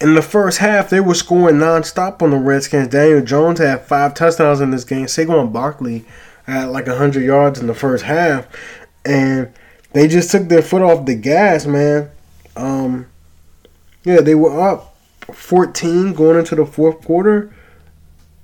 in 0.00 0.14
the 0.14 0.22
first 0.22 0.58
half 0.58 0.90
they 0.90 1.00
were 1.00 1.14
scoring 1.14 1.56
nonstop 1.56 2.22
on 2.22 2.30
the 2.30 2.36
Redskins. 2.36 2.88
Daniel 2.88 3.24
Jones 3.24 3.58
had 3.58 3.86
five 3.86 4.14
touchdowns 4.14 4.60
in 4.60 4.70
this 4.70 4.84
game. 4.84 5.06
Saquon 5.06 5.52
Barkley 5.52 6.04
had 6.46 6.68
like 6.68 6.86
hundred 6.86 7.24
yards 7.24 7.58
in 7.58 7.66
the 7.66 7.74
first 7.74 8.04
half, 8.04 8.46
and 9.04 9.52
they 9.92 10.06
just 10.06 10.30
took 10.30 10.48
their 10.48 10.62
foot 10.62 10.82
off 10.82 11.06
the 11.06 11.14
gas, 11.14 11.66
man. 11.66 12.10
Um, 12.56 13.06
yeah, 14.06 14.20
they 14.20 14.36
were 14.36 14.70
up 14.70 14.96
14 15.32 16.12
going 16.12 16.38
into 16.38 16.54
the 16.54 16.64
fourth 16.64 17.04
quarter, 17.04 17.52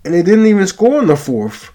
and 0.05 0.13
they 0.13 0.23
didn't 0.23 0.47
even 0.47 0.67
score 0.67 1.01
in 1.01 1.07
the 1.07 1.17
fourth. 1.17 1.71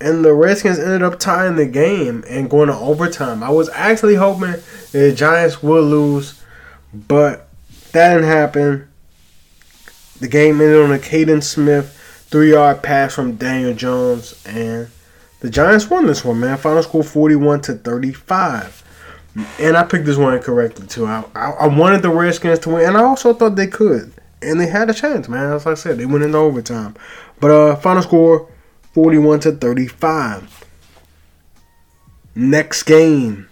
And 0.00 0.24
the 0.24 0.32
Redskins 0.32 0.78
ended 0.78 1.02
up 1.02 1.18
tying 1.18 1.56
the 1.56 1.66
game 1.66 2.22
and 2.28 2.48
going 2.48 2.68
to 2.68 2.76
overtime. 2.76 3.42
I 3.42 3.50
was 3.50 3.68
actually 3.70 4.14
hoping 4.14 4.62
the 4.92 5.12
Giants 5.12 5.64
would 5.64 5.82
lose, 5.82 6.40
but 6.92 7.48
that 7.90 8.14
didn't 8.14 8.28
happen. 8.28 8.88
The 10.20 10.28
game 10.28 10.60
ended 10.60 10.80
on 10.80 10.92
a 10.92 10.98
Kaden 10.98 11.42
Smith 11.42 11.90
three 12.28 12.52
yard 12.52 12.84
pass 12.84 13.14
from 13.14 13.34
Daniel 13.34 13.74
Jones, 13.74 14.40
and 14.46 14.88
the 15.40 15.50
Giants 15.50 15.90
won 15.90 16.06
this 16.06 16.24
one, 16.24 16.38
man. 16.38 16.56
Final 16.56 16.84
score 16.84 17.02
41 17.02 17.62
to 17.62 17.74
35. 17.74 18.83
And 19.58 19.76
I 19.76 19.82
picked 19.82 20.04
this 20.04 20.16
one 20.16 20.38
correctly, 20.40 20.86
too. 20.86 21.06
I, 21.06 21.24
I, 21.34 21.50
I, 21.50 21.66
wanted 21.66 22.02
the 22.02 22.10
Redskins 22.10 22.60
to 22.60 22.70
win, 22.70 22.86
and 22.86 22.96
I 22.96 23.02
also 23.02 23.34
thought 23.34 23.56
they 23.56 23.66
could. 23.66 24.12
And 24.40 24.60
they 24.60 24.68
had 24.68 24.88
a 24.88 24.94
chance, 24.94 25.28
man. 25.28 25.52
As 25.52 25.66
I 25.66 25.74
said, 25.74 25.98
they 25.98 26.06
went 26.06 26.24
into 26.24 26.38
overtime. 26.38 26.94
But 27.40 27.50
uh, 27.50 27.76
final 27.76 28.02
score 28.02 28.48
41 28.92 29.40
to 29.40 29.52
35. 29.52 30.64
Next 32.36 32.84
game. 32.84 33.48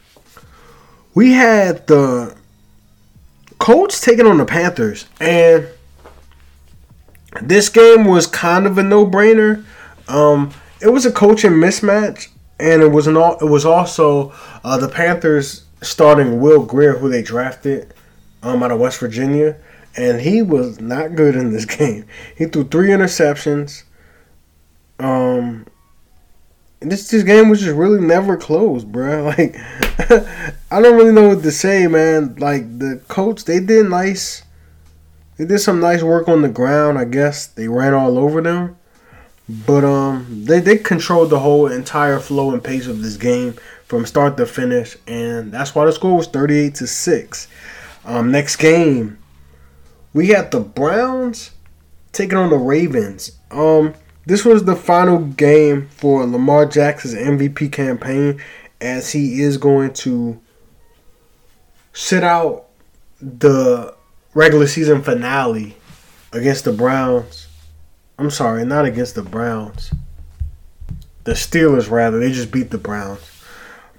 We 1.14 1.32
had 1.32 1.86
the 1.88 2.36
Colts 3.58 4.00
taking 4.00 4.26
on 4.26 4.38
the 4.38 4.44
Panthers. 4.44 5.06
And 5.20 5.68
this 7.40 7.68
game 7.68 8.04
was 8.04 8.26
kind 8.26 8.66
of 8.66 8.78
a 8.78 8.82
no 8.82 9.06
brainer. 9.06 9.64
Um, 10.08 10.52
it 10.80 10.88
was 10.88 11.06
a 11.06 11.12
coaching 11.12 11.52
mismatch, 11.52 12.28
and 12.60 12.82
it 12.82 12.90
was 12.90 13.06
an 13.06 13.16
it 13.16 13.48
was 13.48 13.64
also 13.64 14.32
uh, 14.64 14.76
the 14.76 14.88
Panthers 14.88 15.64
starting 15.82 16.40
Will 16.40 16.64
Grier, 16.64 16.96
who 16.98 17.08
they 17.08 17.22
drafted 17.22 17.92
um, 18.42 18.62
out 18.62 18.70
of 18.70 18.80
West 18.80 18.98
Virginia, 18.98 19.56
and 19.96 20.20
he 20.20 20.40
was 20.42 20.80
not 20.80 21.14
good 21.14 21.36
in 21.36 21.52
this 21.52 21.64
game. 21.78 22.06
He 22.36 22.46
threw 22.46 22.64
three 22.64 22.88
interceptions. 22.88 23.82
Um, 24.98 25.66
this 26.80 27.08
this 27.08 27.22
game 27.22 27.48
was 27.48 27.60
just 27.60 27.76
really 27.76 28.00
never 28.00 28.36
close, 28.36 28.84
bro. 28.84 29.24
Like 29.38 29.56
I 30.70 30.80
don't 30.80 30.96
really 30.96 31.12
know 31.12 31.28
what 31.28 31.42
to 31.42 31.52
say, 31.52 31.86
man. 31.86 32.36
Like 32.36 32.78
the 32.78 33.00
Colts, 33.08 33.44
they 33.44 33.60
did 33.60 33.88
nice. 33.88 34.42
They 35.36 35.44
did 35.44 35.58
some 35.60 35.80
nice 35.80 36.02
work 36.02 36.28
on 36.28 36.42
the 36.42 36.48
ground. 36.48 36.98
I 36.98 37.04
guess 37.04 37.46
they 37.46 37.68
ran 37.68 37.94
all 37.94 38.18
over 38.18 38.40
them. 38.40 38.76
But 39.48 39.84
um, 39.84 40.44
they 40.44 40.60
they 40.60 40.78
controlled 40.78 41.30
the 41.30 41.40
whole 41.40 41.66
entire 41.66 42.18
flow 42.18 42.52
and 42.52 42.62
pace 42.62 42.86
of 42.86 43.02
this 43.02 43.16
game 43.16 43.56
from 43.92 44.06
start 44.06 44.36
to 44.38 44.46
finish, 44.46 44.96
and 45.06 45.52
that's 45.52 45.74
why 45.74 45.84
the 45.84 45.92
score 45.92 46.16
was 46.16 46.26
thirty 46.26 46.58
eight 46.58 46.74
to 46.76 46.86
six. 46.86 47.48
Um, 48.04 48.32
next 48.32 48.56
game, 48.56 49.18
we 50.14 50.26
got 50.26 50.50
the 50.50 50.60
Browns 50.60 51.50
taking 52.12 52.38
on 52.38 52.50
the 52.50 52.56
Ravens. 52.56 53.38
Um, 53.50 53.94
this 54.24 54.44
was 54.44 54.64
the 54.64 54.76
final 54.76 55.18
game 55.18 55.88
for 55.88 56.24
Lamar 56.24 56.64
Jackson's 56.66 57.14
MVP 57.14 57.70
campaign, 57.70 58.40
as 58.80 59.12
he 59.12 59.42
is 59.42 59.58
going 59.58 59.92
to 59.94 60.40
sit 61.92 62.24
out 62.24 62.68
the 63.20 63.94
regular 64.32 64.66
season 64.66 65.02
finale 65.02 65.76
against 66.32 66.64
the 66.64 66.72
Browns 66.72 67.48
I'm 68.22 68.30
sorry, 68.30 68.64
not 68.64 68.84
against 68.84 69.16
the 69.16 69.22
Browns. 69.22 69.92
The 71.24 71.32
Steelers, 71.32 71.90
rather. 71.90 72.20
They 72.20 72.30
just 72.30 72.52
beat 72.52 72.70
the 72.70 72.78
Browns. 72.78 73.41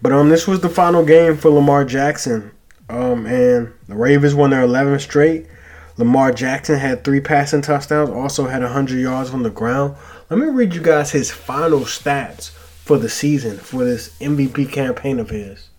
But 0.03 0.11
um, 0.11 0.27
this 0.27 0.45
was 0.45 0.59
the 0.59 0.67
final 0.67 1.05
game 1.05 1.37
for 1.37 1.49
Lamar 1.49 1.85
Jackson. 1.85 2.51
Um, 2.89 3.25
and 3.25 3.71
the 3.87 3.95
Ravens 3.95 4.35
won 4.35 4.49
their 4.49 4.67
11th 4.67 4.99
straight. 4.99 5.47
Lamar 5.95 6.33
Jackson 6.33 6.77
had 6.77 7.05
three 7.05 7.21
passing 7.21 7.61
touchdowns, 7.61 8.09
also 8.09 8.47
had 8.47 8.61
100 8.61 8.99
yards 8.99 9.29
on 9.29 9.43
the 9.43 9.49
ground. 9.49 9.95
Let 10.29 10.39
me 10.41 10.47
read 10.47 10.75
you 10.75 10.81
guys 10.81 11.11
his 11.11 11.31
final 11.31 11.81
stats 11.81 12.49
for 12.49 12.97
the 12.97 13.07
season 13.07 13.57
for 13.57 13.85
this 13.85 14.09
MVP 14.19 14.73
campaign 14.73 15.19
of 15.19 15.29
his. 15.29 15.69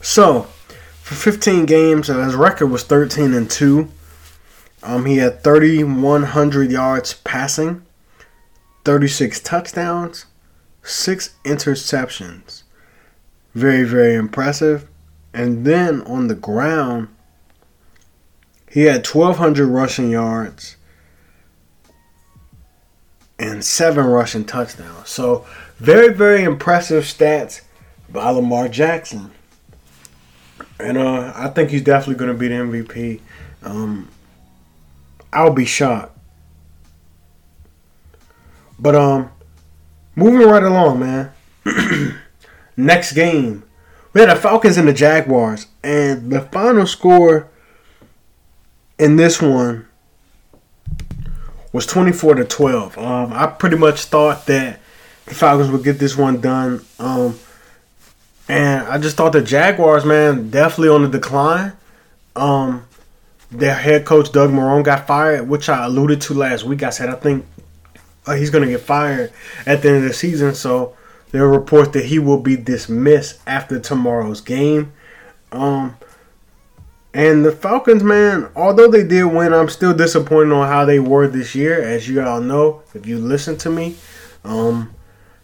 So, 0.00 0.44
for 1.02 1.14
15 1.14 1.66
games, 1.66 2.06
his 2.06 2.34
record 2.34 2.68
was 2.68 2.82
13 2.84 3.34
and 3.34 3.50
2. 3.50 3.90
Um, 4.82 5.04
he 5.04 5.18
had 5.18 5.44
3,100 5.44 6.70
yards 6.70 7.12
passing, 7.12 7.84
36 8.86 9.40
touchdowns, 9.40 10.24
six 10.82 11.34
interceptions. 11.44 12.62
Very, 13.58 13.82
very 13.82 14.14
impressive. 14.14 14.86
And 15.34 15.64
then 15.64 16.02
on 16.02 16.28
the 16.28 16.36
ground, 16.36 17.08
he 18.70 18.82
had 18.82 19.04
1,200 19.04 19.66
rushing 19.66 20.10
yards 20.10 20.76
and 23.36 23.64
seven 23.64 24.06
rushing 24.06 24.44
touchdowns. 24.44 25.08
So, 25.08 25.44
very, 25.78 26.14
very 26.14 26.44
impressive 26.44 27.02
stats 27.02 27.62
by 28.08 28.30
Lamar 28.30 28.68
Jackson. 28.68 29.32
And 30.78 30.96
uh, 30.96 31.32
I 31.34 31.48
think 31.48 31.70
he's 31.70 31.82
definitely 31.82 32.14
going 32.14 32.30
to 32.30 32.38
be 32.38 32.46
the 32.46 32.54
MVP. 32.54 33.20
Um, 33.64 34.08
I'll 35.32 35.52
be 35.52 35.64
shocked. 35.64 36.16
But 38.78 38.94
um, 38.94 39.32
moving 40.14 40.46
right 40.46 40.62
along, 40.62 41.00
man. 41.00 41.32
Next 42.78 43.12
game, 43.12 43.64
we 44.12 44.20
had 44.20 44.30
the 44.30 44.36
Falcons 44.36 44.76
and 44.76 44.86
the 44.86 44.92
Jaguars, 44.92 45.66
and 45.82 46.30
the 46.30 46.42
final 46.42 46.86
score 46.86 47.48
in 49.00 49.16
this 49.16 49.42
one 49.42 49.88
was 51.72 51.86
24 51.86 52.36
to 52.36 52.44
12. 52.44 52.96
Um, 52.96 53.32
I 53.32 53.48
pretty 53.48 53.76
much 53.76 54.04
thought 54.04 54.46
that 54.46 54.78
the 55.26 55.34
Falcons 55.34 55.72
would 55.72 55.82
get 55.82 55.98
this 55.98 56.16
one 56.16 56.40
done. 56.40 56.84
Um, 57.00 57.36
and 58.48 58.86
I 58.86 58.96
just 58.98 59.16
thought 59.16 59.32
the 59.32 59.42
Jaguars, 59.42 60.04
man, 60.04 60.48
definitely 60.48 60.90
on 60.90 61.02
the 61.02 61.08
decline. 61.08 61.72
Um, 62.36 62.86
their 63.50 63.74
head 63.74 64.06
coach 64.06 64.30
Doug 64.30 64.50
Marrone 64.50 64.84
got 64.84 65.04
fired, 65.08 65.48
which 65.48 65.68
I 65.68 65.86
alluded 65.86 66.20
to 66.20 66.34
last 66.34 66.62
week. 66.62 66.84
I 66.84 66.90
said 66.90 67.08
I 67.08 67.16
think 67.16 67.44
uh, 68.24 68.34
he's 68.34 68.50
going 68.50 68.62
to 68.62 68.70
get 68.70 68.82
fired 68.82 69.32
at 69.66 69.82
the 69.82 69.88
end 69.88 69.96
of 69.98 70.04
the 70.04 70.14
season. 70.14 70.54
So 70.54 70.94
there 71.30 71.44
are 71.44 71.50
reports 71.50 71.90
that 71.90 72.06
he 72.06 72.18
will 72.18 72.40
be 72.40 72.56
dismissed 72.56 73.40
after 73.46 73.78
tomorrow's 73.78 74.40
game. 74.40 74.92
Um, 75.52 75.96
and 77.14 77.44
the 77.44 77.52
Falcons, 77.52 78.02
man, 78.02 78.48
although 78.54 78.88
they 78.88 79.04
did 79.04 79.24
win, 79.24 79.52
I'm 79.52 79.68
still 79.68 79.94
disappointed 79.94 80.52
on 80.52 80.68
how 80.68 80.84
they 80.84 80.98
were 80.98 81.26
this 81.26 81.54
year. 81.54 81.82
As 81.82 82.08
you 82.08 82.22
all 82.22 82.40
know, 82.40 82.82
if 82.94 83.06
you 83.06 83.18
listen 83.18 83.56
to 83.58 83.70
me, 83.70 83.96
um, 84.44 84.94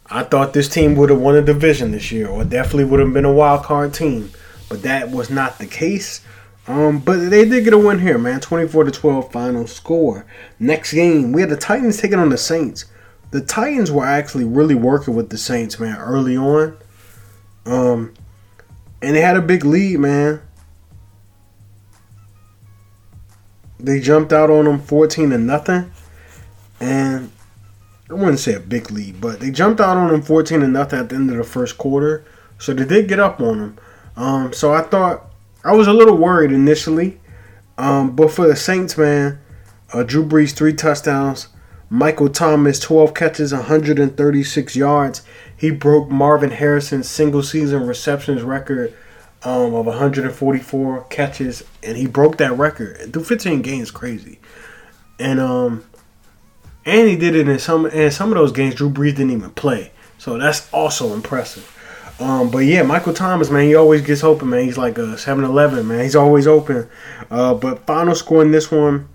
I 0.07 0.23
thought 0.23 0.53
this 0.53 0.69
team 0.69 0.95
would 0.97 1.11
have 1.11 1.21
won 1.21 1.37
a 1.37 1.43
division 1.43 1.91
this 1.91 2.13
year, 2.13 2.29
or 2.29 2.45
definitely 2.45 2.85
would 2.85 3.01
have 3.01 3.13
been 3.13 3.25
a 3.25 3.33
wild 3.33 3.65
card 3.65 3.95
team. 3.95 4.31
But 4.69 4.83
that 4.83 5.11
was 5.11 5.31
not 5.31 5.59
the 5.59 5.67
case. 5.67 6.21
Um, 6.67 6.99
but 6.99 7.31
they 7.31 7.45
did 7.45 7.65
get 7.65 7.73
a 7.73 7.79
win 7.79 7.99
here, 7.99 8.19
man. 8.19 8.41
24 8.41 8.85
to 8.85 8.91
12 8.91 9.33
final 9.33 9.67
score. 9.67 10.25
Next 10.59 10.93
game, 10.93 11.33
we 11.33 11.43
had 11.43 11.51
the 11.51 11.57
Titans 11.57 12.01
taking 12.01 12.19
on 12.19 12.31
the 12.31 12.39
Saints. 12.39 12.87
The 13.35 13.41
Titans 13.41 13.91
were 13.91 14.07
actually 14.07 14.45
really 14.45 14.77
working 14.77 15.17
with 15.17 15.31
the 15.31 15.39
Saints, 15.39 15.81
man, 15.81 15.97
early 15.97 16.37
on. 16.37 16.77
Um, 17.67 18.15
and 19.03 19.17
they 19.17 19.23
had 19.23 19.37
a 19.37 19.43
big 19.43 19.65
lead, 19.65 19.99
man. 19.99 20.41
They 23.81 23.99
jumped 23.99 24.33
out 24.33 24.51
on 24.51 24.67
them 24.67 24.79
14 24.79 25.31
to 25.31 25.39
nothing. 25.39 25.91
And 26.79 27.33
I 28.09 28.15
wouldn't 28.15 28.39
say 28.39 28.55
a 28.55 28.61
big 28.61 28.93
lead, 28.93 29.21
but 29.21 29.41
they 29.41 29.51
jumped 29.51 29.81
out 29.81 29.97
on 29.97 30.13
them 30.13 30.23
14 30.23 30.61
to 30.61 30.69
nothing 30.69 31.01
at 31.01 31.09
the 31.09 31.17
end 31.17 31.29
of 31.29 31.37
the 31.37 31.43
first 31.43 31.77
quarter. 31.77 32.25
So 32.59 32.73
they 32.73 32.85
did 32.85 33.09
get 33.09 33.19
up 33.19 33.41
on 33.41 33.59
them. 33.59 33.79
Um, 34.17 34.53
so 34.53 34.73
I 34.73 34.83
thought 34.83 35.27
I 35.65 35.73
was 35.73 35.89
a 35.89 35.93
little 35.93 36.17
worried 36.17 36.53
initially. 36.53 37.19
Um, 37.79 38.15
but 38.15 38.31
for 38.31 38.47
the 38.47 38.55
Saints, 38.55 38.97
man, 38.97 39.41
uh, 39.93 40.05
Drew 40.05 40.25
Brees, 40.25 40.53
three 40.53 40.73
touchdowns. 40.73 41.49
Michael 41.95 42.29
Thomas, 42.29 42.81
12 42.81 43.15
catches, 43.15 43.53
136 43.53 44.75
yards. 44.75 45.23
He 45.57 45.71
broke 45.71 46.11
Marvin 46.11 46.51
Harrison's 46.51 47.09
single 47.09 47.45
season 47.45 47.87
receptions 47.87 48.43
record 48.43 48.93
um, 49.45 49.73
of 49.75 49.87
144 49.87 51.05
catches, 51.05 51.63
and 51.85 51.97
he 51.97 52.09
broke 52.09 52.39
that 52.39 52.51
record 52.59 53.13
through 53.13 53.23
15 53.23 53.63
games. 53.63 53.93
Crazy, 53.93 54.41
and 55.21 55.39
um, 55.39 55.85
and 56.85 57.09
he 57.09 57.15
did 57.15 57.37
it 57.37 57.49
in 57.49 57.61
some 57.61 57.87
and 57.87 58.13
some 58.13 58.31
of 58.31 58.39
those 58.39 58.51
games. 58.51 58.75
Drew 58.75 58.91
Brees 58.91 59.15
didn't 59.15 59.31
even 59.31 59.51
play, 59.51 59.93
so 60.19 60.37
that's 60.37 60.69
also 60.73 61.15
impressive. 61.15 61.71
Um, 62.19 62.51
but 62.51 62.59
yeah, 62.59 62.83
Michael 62.83 63.15
Thomas, 63.15 63.51
man, 63.51 63.67
he 63.67 63.77
always 63.77 64.03
gets 64.03 64.25
open, 64.25 64.51
man. 64.51 64.65
He's 64.65 64.79
like 64.79 64.99
a 64.99 65.15
7-Eleven, 65.15 65.87
man. 65.87 66.01
He's 66.03 66.17
always 66.17 66.49
open. 66.49 66.89
Uh, 67.31 67.55
but 67.55 67.87
final 67.87 68.17
score 68.17 68.43
in 68.43 68.51
this 68.51 68.71
one, 68.71 69.09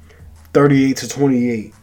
38 0.53 0.95
to 0.97 1.09
28. 1.09 1.73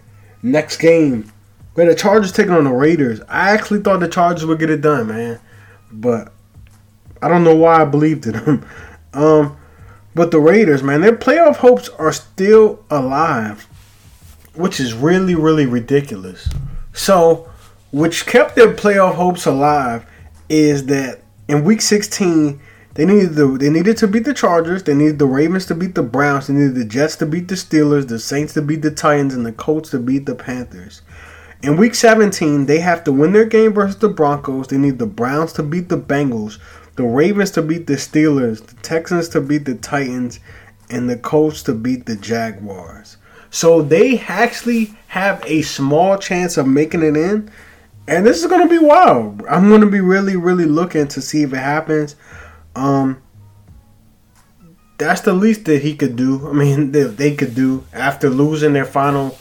Next 0.46 0.76
game, 0.76 1.32
had 1.76 1.88
the 1.88 1.94
Chargers 1.96 2.30
taking 2.30 2.52
on 2.52 2.62
the 2.62 2.70
Raiders. 2.70 3.20
I 3.28 3.50
actually 3.50 3.80
thought 3.80 3.98
the 3.98 4.06
Chargers 4.06 4.46
would 4.46 4.60
get 4.60 4.70
it 4.70 4.80
done, 4.80 5.08
man. 5.08 5.40
But 5.90 6.32
I 7.20 7.26
don't 7.26 7.42
know 7.42 7.56
why 7.56 7.82
I 7.82 7.84
believed 7.84 8.26
in 8.26 8.32
them. 8.32 8.66
um, 9.12 9.56
but 10.14 10.30
the 10.30 10.38
Raiders, 10.38 10.84
man, 10.84 11.00
their 11.00 11.16
playoff 11.16 11.56
hopes 11.56 11.88
are 11.98 12.12
still 12.12 12.84
alive, 12.90 13.66
which 14.54 14.78
is 14.78 14.94
really, 14.94 15.34
really 15.34 15.66
ridiculous. 15.66 16.48
So, 16.92 17.50
which 17.90 18.24
kept 18.24 18.54
their 18.54 18.72
playoff 18.72 19.16
hopes 19.16 19.46
alive 19.46 20.06
is 20.48 20.86
that 20.86 21.22
in 21.48 21.64
Week 21.64 21.80
16 21.80 22.60
they 22.96 23.04
needed 23.04 23.34
the 23.34 23.46
they 23.46 23.68
needed 23.68 23.98
to 23.98 24.08
beat 24.08 24.24
the 24.24 24.32
Chargers, 24.32 24.82
they 24.82 24.94
needed 24.94 25.18
the 25.18 25.26
Ravens 25.26 25.66
to 25.66 25.74
beat 25.74 25.94
the 25.94 26.02
Browns, 26.02 26.46
they 26.46 26.54
needed 26.54 26.74
the 26.74 26.84
Jets 26.84 27.16
to 27.16 27.26
beat 27.26 27.48
the 27.48 27.54
Steelers, 27.54 28.08
the 28.08 28.18
Saints 28.18 28.54
to 28.54 28.62
beat 28.62 28.80
the 28.80 28.90
Titans, 28.90 29.34
and 29.34 29.44
the 29.44 29.52
Colts 29.52 29.90
to 29.90 29.98
beat 29.98 30.24
the 30.24 30.34
Panthers. 30.34 31.02
In 31.62 31.76
week 31.76 31.94
17, 31.94 32.66
they 32.66 32.78
have 32.80 33.04
to 33.04 33.12
win 33.12 33.32
their 33.32 33.44
game 33.44 33.74
versus 33.74 33.98
the 33.98 34.08
Broncos. 34.08 34.68
They 34.68 34.78
need 34.78 34.98
the 34.98 35.06
Browns 35.06 35.52
to 35.54 35.62
beat 35.62 35.88
the 35.88 35.98
Bengals, 35.98 36.58
the 36.96 37.04
Ravens 37.04 37.50
to 37.52 37.62
beat 37.62 37.86
the 37.86 37.94
Steelers, 37.94 38.64
the 38.64 38.74
Texans 38.76 39.28
to 39.30 39.40
beat 39.40 39.66
the 39.66 39.74
Titans, 39.74 40.40
and 40.88 41.08
the 41.08 41.16
Colts 41.16 41.62
to 41.64 41.74
beat 41.74 42.06
the 42.06 42.16
Jaguars. 42.16 43.18
So 43.50 43.82
they 43.82 44.20
actually 44.20 44.94
have 45.08 45.42
a 45.46 45.62
small 45.62 46.18
chance 46.18 46.56
of 46.56 46.66
making 46.66 47.02
it 47.02 47.16
in. 47.16 47.50
And 48.08 48.24
this 48.24 48.40
is 48.40 48.46
going 48.46 48.66
to 48.66 48.68
be 48.68 48.84
wild. 48.84 49.42
I'm 49.48 49.68
going 49.68 49.80
to 49.80 49.90
be 49.90 50.00
really, 50.00 50.36
really 50.36 50.66
looking 50.66 51.08
to 51.08 51.20
see 51.20 51.42
if 51.42 51.52
it 51.52 51.56
happens. 51.56 52.16
Um, 52.76 53.20
that's 54.98 55.22
the 55.22 55.32
least 55.32 55.64
that 55.64 55.82
he 55.82 55.96
could 55.96 56.16
do. 56.16 56.48
I 56.48 56.52
mean, 56.52 56.92
they, 56.92 57.04
they 57.04 57.34
could 57.34 57.54
do 57.54 57.84
after 57.92 58.30
losing 58.30 58.72
their 58.72 58.84
final 58.84 59.36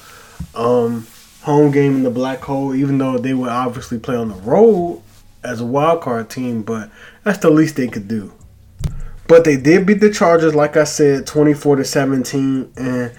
um, 0.56 1.06
home 1.44 1.72
game 1.72 1.98
in 1.98 2.04
the 2.04 2.10
black 2.10 2.40
hole, 2.40 2.74
even 2.74 2.98
though 2.98 3.18
they 3.18 3.34
would 3.34 3.50
obviously 3.50 4.00
play 4.00 4.16
on 4.16 4.30
the 4.30 4.36
road 4.36 5.02
as 5.44 5.62
a 5.62 5.66
wild 5.66 6.02
card 6.02 6.30
team, 6.30 6.64
but 6.64 6.90
that's 7.24 7.38
the 7.38 7.50
least 7.52 7.76
they 7.76 7.88
could 7.88 8.08
do. 8.08 8.34
But 9.28 9.44
they 9.44 9.58
did 9.58 9.86
beat 9.86 10.02
the 10.02 10.12
Chargers, 10.12 10.54
like 10.54 10.78
I 10.78 10.84
said, 10.84 11.26
24 11.26 11.78
to 11.78 11.86
17. 11.86 12.74
And 12.78 13.12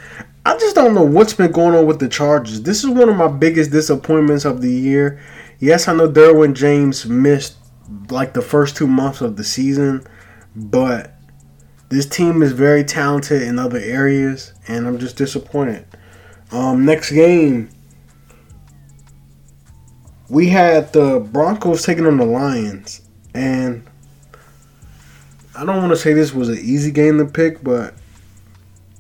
I 0.45 0.57
just 0.59 0.77
don't 0.77 0.95
know 0.95 1.05
what's 1.05 1.35
been 1.35 1.51
going 1.51 1.75
on 1.75 1.87
with 1.87 1.99
the 1.99 2.09
Chargers. 2.09 2.63
This 2.63 2.85
is 2.85 2.91
one 2.91 3.09
of 3.09 3.17
my 3.17 3.29
biggest 3.29 3.71
disappointments 3.71 4.45
of 4.45 4.61
the 4.61 4.71
year. 4.71 5.21
Yes, 5.59 5.89
I 5.89 5.95
know 5.95 6.09
Derwin 6.09 6.55
James 6.55 7.07
missed 7.07 7.57
like 8.11 8.35
the 8.35 8.43
first 8.43 8.77
two 8.77 8.87
months 8.87 9.21
of 9.21 9.37
the 9.37 9.45
season, 9.45 10.07
but 10.55 11.15
this 11.89 12.07
team 12.07 12.43
is 12.43 12.53
very 12.53 12.85
talented 12.85 13.43
in 13.43 13.59
other 13.59 13.79
areas, 13.79 14.53
and 14.67 14.87
I'm 14.87 14.99
just 14.99 15.17
disappointed. 15.17 15.87
Um, 16.51 16.85
next 16.85 17.11
game, 17.13 17.71
we 20.29 20.49
had 20.49 20.93
the 20.93 21.21
Broncos 21.21 21.83
taking 21.85 22.07
on 22.07 22.17
the 22.17 22.25
Lions, 22.25 23.03
and 23.35 23.85
I 25.57 25.65
don't 25.65 25.77
want 25.79 25.91
to 25.91 25.97
say 25.97 26.13
this 26.13 26.35
was 26.35 26.49
an 26.49 26.59
easy 26.59 26.91
game 26.91 27.19
to 27.19 27.25
pick, 27.25 27.63
but 27.63 27.95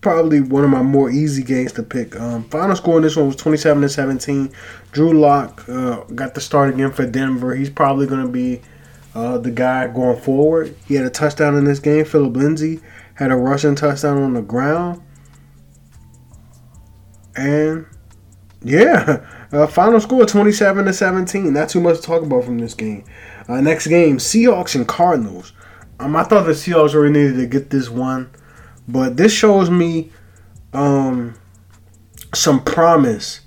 probably 0.00 0.40
one 0.40 0.62
of 0.62 0.70
my 0.70 0.82
more 0.82 1.10
easy 1.10 1.42
games 1.42 1.72
to 1.72 1.82
pick. 1.82 2.18
Um, 2.18 2.44
final 2.44 2.76
score 2.76 2.96
in 2.96 3.02
this 3.02 3.16
one 3.16 3.26
was 3.26 3.34
27 3.34 3.82
to 3.82 3.88
17. 3.88 4.52
Drew 4.92 5.18
Lock 5.18 5.68
uh, 5.68 6.04
got 6.14 6.34
the 6.34 6.40
start 6.40 6.72
again 6.72 6.92
for 6.92 7.04
Denver. 7.04 7.56
He's 7.56 7.70
probably 7.70 8.06
going 8.06 8.22
to 8.22 8.28
be 8.28 8.62
uh, 9.16 9.38
the 9.38 9.50
guy 9.50 9.88
going 9.88 10.20
forward. 10.20 10.76
He 10.86 10.94
had 10.94 11.06
a 11.06 11.10
touchdown 11.10 11.56
in 11.56 11.64
this 11.64 11.78
game. 11.78 12.04
Phillip 12.04 12.36
Lindsay 12.36 12.80
had 13.14 13.30
a 13.30 13.36
rushing 13.36 13.74
touchdown 13.74 14.22
on 14.22 14.34
the 14.34 14.42
ground. 14.42 15.02
And 17.34 17.86
yeah, 18.62 19.26
uh, 19.52 19.66
final 19.68 20.00
score 20.00 20.26
27 20.26 20.84
to 20.84 20.92
17. 20.92 21.50
Not 21.50 21.70
too 21.70 21.80
much 21.80 21.96
to 21.96 22.02
talk 22.02 22.22
about 22.22 22.44
from 22.44 22.58
this 22.58 22.74
game. 22.74 23.06
Uh, 23.48 23.62
next 23.62 23.86
game, 23.86 24.18
Seahawks 24.18 24.74
and 24.74 24.86
Cardinals. 24.86 25.54
Um, 25.98 26.14
I 26.14 26.22
thought 26.24 26.44
the 26.44 26.52
Seahawks 26.52 26.94
already 26.94 27.14
needed 27.14 27.36
to 27.36 27.46
get 27.46 27.70
this 27.70 27.88
one, 27.88 28.30
but 28.86 29.16
this 29.16 29.32
shows 29.32 29.70
me 29.70 30.12
um, 30.74 31.34
some 32.34 32.62
promise 32.62 33.40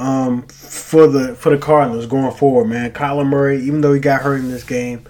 um, 0.00 0.42
for 0.46 1.06
the 1.06 1.34
for 1.34 1.50
the 1.54 1.58
Cardinals 1.58 2.06
going 2.06 2.34
forward, 2.34 2.64
man. 2.64 2.90
Kyler 2.92 3.26
Murray, 3.26 3.60
even 3.62 3.82
though 3.82 3.92
he 3.92 4.00
got 4.00 4.22
hurt 4.22 4.40
in 4.40 4.50
this 4.50 4.64
game, 4.64 5.06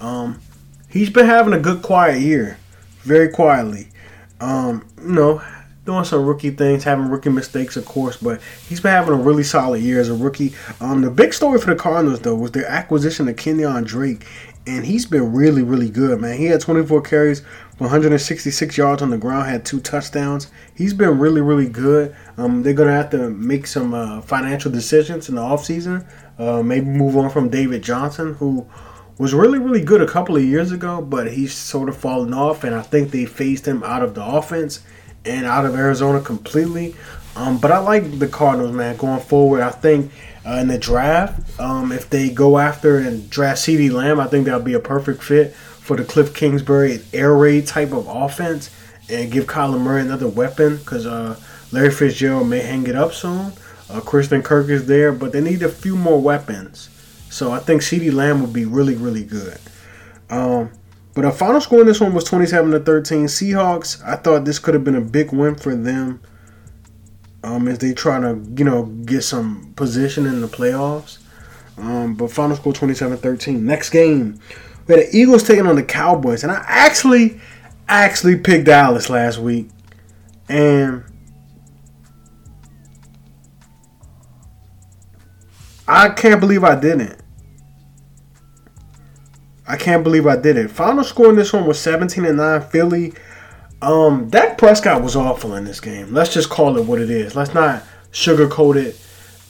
um, 0.00 0.40
he's 0.88 1.10
been 1.10 1.26
having 1.26 1.52
a 1.52 1.58
good 1.58 1.82
quiet 1.82 2.20
year, 2.20 2.56
very 3.00 3.28
quietly. 3.28 3.88
Um, 4.40 4.88
you 5.02 5.12
know, 5.12 5.42
doing 5.88 6.04
some 6.04 6.26
rookie 6.26 6.50
things, 6.50 6.84
having 6.84 7.08
rookie 7.08 7.30
mistakes, 7.30 7.74
of 7.74 7.86
course, 7.86 8.18
but 8.18 8.42
he's 8.68 8.78
been 8.78 8.92
having 8.92 9.14
a 9.14 9.16
really 9.16 9.42
solid 9.42 9.80
year 9.80 9.98
as 9.98 10.10
a 10.10 10.14
rookie. 10.14 10.52
Um, 10.82 11.00
the 11.00 11.10
big 11.10 11.32
story 11.32 11.58
for 11.58 11.70
the 11.70 11.80
Cardinals 11.80 12.20
though 12.20 12.34
was 12.34 12.50
their 12.50 12.66
acquisition 12.66 13.26
of 13.26 13.36
Kenyan 13.36 13.86
Drake, 13.86 14.26
and 14.66 14.84
he's 14.84 15.06
been 15.06 15.32
really, 15.32 15.62
really 15.62 15.88
good, 15.88 16.20
man. 16.20 16.36
He 16.36 16.44
had 16.44 16.60
24 16.60 17.00
carries, 17.00 17.40
166 17.78 18.76
yards 18.76 19.00
on 19.00 19.08
the 19.08 19.16
ground, 19.16 19.48
had 19.48 19.64
two 19.64 19.80
touchdowns. 19.80 20.50
He's 20.74 20.92
been 20.92 21.18
really, 21.18 21.40
really 21.40 21.70
good. 21.70 22.14
Um, 22.36 22.62
they're 22.62 22.74
gonna 22.74 22.92
have 22.92 23.08
to 23.12 23.30
make 23.30 23.66
some 23.66 23.94
uh, 23.94 24.20
financial 24.20 24.70
decisions 24.70 25.30
in 25.30 25.36
the 25.36 25.40
offseason. 25.40 26.06
Uh, 26.38 26.62
maybe 26.62 26.84
move 26.84 27.16
on 27.16 27.30
from 27.30 27.48
David 27.48 27.82
Johnson, 27.82 28.34
who 28.34 28.66
was 29.16 29.32
really, 29.32 29.58
really 29.58 29.82
good 29.82 30.02
a 30.02 30.06
couple 30.06 30.36
of 30.36 30.44
years 30.44 30.70
ago, 30.70 31.00
but 31.00 31.32
he's 31.32 31.54
sort 31.54 31.88
of 31.88 31.96
fallen 31.96 32.34
off, 32.34 32.62
and 32.62 32.74
I 32.74 32.82
think 32.82 33.10
they 33.10 33.24
phased 33.24 33.66
him 33.66 33.82
out 33.84 34.02
of 34.02 34.14
the 34.14 34.22
offense 34.22 34.80
and 35.28 35.46
out 35.46 35.66
of 35.66 35.74
Arizona 35.74 36.20
completely. 36.20 36.94
Um, 37.36 37.58
but 37.58 37.70
I 37.70 37.78
like 37.78 38.18
the 38.18 38.26
Cardinals, 38.26 38.72
man, 38.72 38.96
going 38.96 39.20
forward. 39.20 39.60
I 39.60 39.70
think 39.70 40.10
uh, 40.44 40.54
in 40.54 40.68
the 40.68 40.78
draft, 40.78 41.60
um, 41.60 41.92
if 41.92 42.10
they 42.10 42.30
go 42.30 42.58
after 42.58 42.98
and 42.98 43.28
draft 43.30 43.60
CeeDee 43.60 43.92
Lamb, 43.92 44.18
I 44.18 44.26
think 44.26 44.46
that'll 44.46 44.60
be 44.60 44.74
a 44.74 44.80
perfect 44.80 45.22
fit 45.22 45.54
for 45.54 45.96
the 45.96 46.04
Cliff 46.04 46.34
Kingsbury 46.34 47.00
air 47.12 47.34
raid 47.34 47.66
type 47.66 47.92
of 47.92 48.08
offense 48.08 48.74
and 49.08 49.30
give 49.30 49.46
Kyler 49.46 49.80
Murray 49.80 50.02
another 50.02 50.28
weapon 50.28 50.78
because 50.78 51.06
uh, 51.06 51.38
Larry 51.70 51.90
Fitzgerald 51.90 52.48
may 52.48 52.60
hang 52.60 52.86
it 52.86 52.96
up 52.96 53.12
soon. 53.12 53.52
Uh, 53.90 54.00
Christian 54.00 54.42
Kirk 54.42 54.68
is 54.68 54.86
there, 54.86 55.12
but 55.12 55.32
they 55.32 55.40
need 55.40 55.62
a 55.62 55.68
few 55.68 55.96
more 55.96 56.20
weapons. 56.20 56.90
So 57.30 57.52
I 57.52 57.58
think 57.58 57.82
CeeDee 57.82 58.12
Lamb 58.12 58.40
would 58.40 58.52
be 58.52 58.64
really, 58.64 58.96
really 58.96 59.24
good. 59.24 59.58
Um, 60.30 60.70
but 61.18 61.24
a 61.24 61.32
final 61.32 61.60
score 61.60 61.80
in 61.80 61.88
this 61.88 62.00
one 62.00 62.14
was 62.14 62.22
27 62.22 62.70
to 62.70 62.78
13. 62.78 63.24
Seahawks, 63.24 64.00
I 64.04 64.14
thought 64.14 64.44
this 64.44 64.60
could 64.60 64.74
have 64.74 64.84
been 64.84 64.94
a 64.94 65.00
big 65.00 65.32
win 65.32 65.56
for 65.56 65.74
them 65.74 66.22
um, 67.42 67.66
as 67.66 67.78
they 67.78 67.92
try 67.92 68.20
to, 68.20 68.40
you 68.56 68.64
know, 68.64 68.84
get 68.84 69.22
some 69.22 69.72
position 69.74 70.26
in 70.26 70.40
the 70.40 70.46
playoffs. 70.46 71.18
Um, 71.76 72.14
but 72.14 72.30
final 72.30 72.54
score 72.54 72.72
27 72.72 73.18
13. 73.18 73.66
Next 73.66 73.90
game, 73.90 74.38
we 74.86 74.94
had 74.94 75.08
the 75.08 75.16
Eagles 75.16 75.42
taking 75.42 75.66
on 75.66 75.74
the 75.74 75.82
Cowboys. 75.82 76.44
And 76.44 76.52
I 76.52 76.62
actually, 76.68 77.40
actually 77.88 78.36
picked 78.36 78.66
Dallas 78.66 79.10
last 79.10 79.38
week, 79.38 79.70
and 80.48 81.02
I 85.88 86.10
can't 86.10 86.38
believe 86.38 86.62
I 86.62 86.78
didn't. 86.78 87.20
I 89.68 89.76
can't 89.76 90.02
believe 90.02 90.26
I 90.26 90.36
did 90.36 90.56
it. 90.56 90.70
Final 90.70 91.04
score 91.04 91.28
in 91.28 91.36
this 91.36 91.52
one 91.52 91.66
was 91.66 91.78
17 91.78 92.24
and 92.24 92.38
9. 92.38 92.62
Philly. 92.62 93.12
Um, 93.82 94.28
Dak 94.28 94.58
Prescott 94.58 95.02
was 95.02 95.14
awful 95.14 95.54
in 95.54 95.64
this 95.64 95.78
game. 95.78 96.12
Let's 96.12 96.32
just 96.32 96.48
call 96.48 96.78
it 96.78 96.86
what 96.86 97.00
it 97.00 97.10
is. 97.10 97.36
Let's 97.36 97.54
not 97.54 97.84
sugarcoat 98.10 98.76
it. 98.76 99.00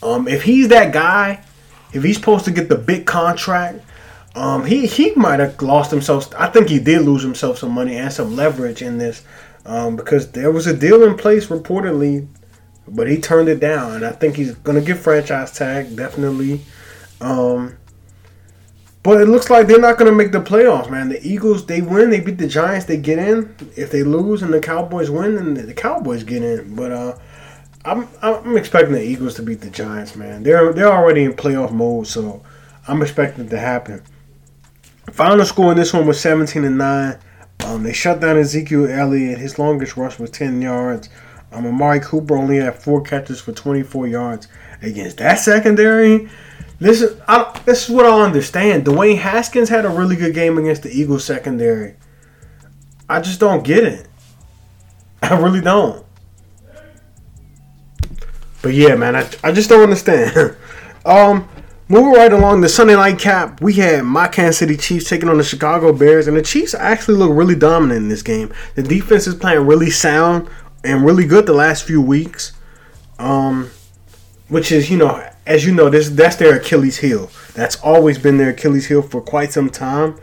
Um, 0.03 0.29
if 0.29 0.43
he's 0.43 0.69
that 0.69 0.93
guy, 0.93 1.43
if 1.93 2.03
he's 2.03 2.17
supposed 2.17 2.45
to 2.45 2.51
get 2.51 2.69
the 2.69 2.77
big 2.77 3.07
contract, 3.07 3.81
um, 4.35 4.67
he 4.67 4.87
he 4.87 5.13
might 5.15 5.41
have 5.41 5.61
lost 5.63 5.91
himself. 5.91 6.33
I 6.37 6.49
think 6.49 6.69
he 6.69 6.79
did 6.79 7.03
lose 7.03 7.23
himself 7.23 7.59
some 7.59 7.73
money 7.73 7.97
and 7.97 8.13
some 8.13 8.37
leverage 8.37 8.83
in 8.83 8.99
this, 8.99 9.25
um, 9.65 9.97
because 9.97 10.31
there 10.33 10.51
was 10.51 10.67
a 10.67 10.77
deal 10.77 11.03
in 11.05 11.17
place 11.17 11.47
reportedly, 11.47 12.29
but 12.87 13.09
he 13.09 13.19
turned 13.19 13.49
it 13.49 13.61
down, 13.61 13.95
and 13.95 14.05
I 14.05 14.13
think 14.13 14.37
he's 14.37 14.55
gonna 14.57 14.83
get 14.83 14.99
franchise 14.99 15.53
tag 15.53 15.97
definitely. 15.97 16.61
Um, 17.21 17.78
but 19.09 19.23
it 19.23 19.25
looks 19.25 19.49
like 19.49 19.67
they're 19.67 19.81
not 19.81 19.97
going 19.97 20.11
to 20.11 20.15
make 20.15 20.33
the 20.33 20.39
playoffs, 20.39 20.91
man. 20.91 21.09
The 21.09 21.27
Eagles, 21.27 21.65
they 21.65 21.81
win, 21.81 22.11
they 22.11 22.21
beat 22.21 22.37
the 22.37 22.47
Giants, 22.47 22.85
they 22.85 22.99
get 22.99 23.19
in. 23.19 23.57
If 23.75 23.91
they 23.91 24.03
lose 24.03 24.43
and 24.43 24.53
the 24.53 24.61
Cowboys 24.61 25.09
win, 25.09 25.37
then 25.37 25.55
the 25.55 25.73
Cowboys 25.73 26.25
get 26.25 26.43
in. 26.43 26.75
But 26.75 26.93
uh, 26.93 27.19
I'm 27.87 28.07
I'm 28.21 28.59
expecting 28.59 28.93
the 28.93 29.03
Eagles 29.03 29.35
to 29.37 29.43
beat 29.43 29.63
the 29.63 29.71
Giants, 29.71 30.15
man. 30.15 30.43
They're 30.43 30.75
they're 30.75 30.93
already 30.93 31.25
in 31.25 31.33
playoff 31.33 31.73
mode, 31.73 32.07
so 32.07 32.45
I'm 32.87 33.01
expecting 33.01 33.47
it 33.47 33.49
to 33.49 33.59
happen. 33.59 34.03
Final 35.11 35.47
score 35.47 35.73
in 35.73 35.79
this 35.79 35.95
one 35.95 36.07
was 36.07 36.21
17 36.21 36.67
and 36.67 36.77
nine. 36.77 37.19
Um, 37.65 37.85
they 37.85 37.95
shut 37.95 38.21
down 38.21 38.37
Ezekiel 38.37 38.91
Elliott. 38.91 39.39
His 39.39 39.59
longest 39.59 39.97
rush 39.97 40.19
was 40.19 40.29
10 40.33 40.61
yards. 40.61 41.09
Um, 41.51 41.65
Amari 41.65 42.01
Cooper 42.01 42.37
only 42.37 42.59
had 42.59 42.75
four 42.75 43.01
catches 43.01 43.41
for 43.41 43.53
24 43.53 44.07
yards 44.07 44.49
against 44.83 45.17
that 45.17 45.37
secondary. 45.37 46.29
This 46.81 47.03
is 47.03 47.21
I, 47.27 47.61
this 47.65 47.85
is 47.85 47.91
what 47.95 48.07
I 48.07 48.23
understand. 48.23 48.85
Dwayne 48.85 49.19
Haskins 49.19 49.69
had 49.69 49.85
a 49.85 49.89
really 49.89 50.17
good 50.17 50.35
game 50.35 50.59
against 50.59 50.83
the 50.85 50.91
Eagles 50.91 51.25
secondary. 51.25 51.97
I 53.09 53.21
just 53.21 53.41
don't 53.41 53.65
get 53.65 53.85
it. 53.85 54.07
I 55.23 55.37
really 55.39 55.61
don't. 55.61 56.05
But 58.63 58.75
yeah, 58.75 58.95
man, 58.95 59.17
I, 59.17 59.29
I 59.43 59.53
just 59.53 59.69
don't 59.69 59.83
understand. 59.83 60.57
um, 61.07 61.49
moving 61.89 62.13
right 62.13 62.33
along 62.33 62.61
the 62.61 62.69
Sunday 62.69 62.97
night 62.97 63.19
cap, 63.19 63.61
we 63.61 63.75
had 63.75 64.05
my 64.05 64.29
Kansas 64.29 64.59
City 64.59 64.77
Chiefs 64.77 65.09
taking 65.09 65.29
on 65.29 65.39
the 65.39 65.45
Chicago 65.45 65.93
Bears, 65.93 66.29
and 66.29 66.37
the 66.37 66.43
Chiefs 66.43 66.75
actually 66.75 67.17
look 67.17 67.31
really 67.33 67.55
dominant 67.55 68.03
in 68.03 68.09
this 68.09 68.23
game. 68.23 68.53
The 68.75 68.83
defense 68.83 69.27
is 69.27 69.35
playing 69.35 69.67
really 69.67 69.91
sound 69.91 70.49
and 70.85 71.05
really 71.05 71.25
good 71.25 71.47
the 71.47 71.55
last 71.55 71.85
few 71.85 72.01
weeks. 72.01 72.53
Um, 73.19 73.71
which 74.49 74.73
is 74.73 74.91
you 74.91 74.97
know 74.97 75.28
as 75.49 75.65
you 75.65 75.75
know, 75.75 75.89
this 75.89 76.11
that's 76.11 76.37
their 76.37 76.57
Achilles 76.57 76.99
heel. 76.99 77.31
That's 77.55 77.77
always 77.81 78.19
been 78.19 78.37
their 78.37 78.51
Achilles 78.51 78.87
heel 78.87 79.03
for 79.03 79.23
quite 79.23 79.51
some 79.51 79.71
time. 79.71 80.21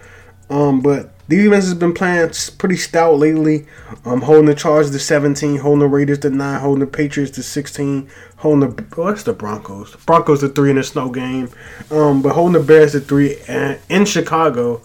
Um, 0.51 0.81
but 0.81 1.11
the 1.27 1.37
defense 1.37 1.65
has 1.65 1.73
been 1.73 1.95
playing 1.95 2.31
pretty 2.59 2.77
stout 2.77 3.17
lately. 3.17 3.65
Um, 4.05 4.21
holding 4.21 4.45
the 4.45 4.53
Chargers 4.53 4.91
to 4.91 4.99
17, 4.99 5.57
holding 5.57 5.79
the 5.79 5.87
Raiders 5.87 6.19
to 6.19 6.29
9, 6.29 6.59
holding 6.61 6.81
the 6.81 6.87
Patriots 6.87 7.31
to 7.31 7.43
16, 7.43 8.07
holding 8.37 8.69
the 8.69 8.83
what's 8.95 9.23
the 9.23 9.33
Broncos? 9.33 9.95
Broncos 10.05 10.41
to 10.41 10.49
3 10.49 10.71
in 10.71 10.77
a 10.77 10.83
snow 10.83 11.09
game. 11.09 11.49
Um, 11.89 12.21
but 12.21 12.33
holding 12.33 12.61
the 12.61 12.65
Bears 12.65 12.91
to 12.91 12.99
3 12.99 13.37
and 13.47 13.79
in 13.89 14.05
Chicago. 14.05 14.81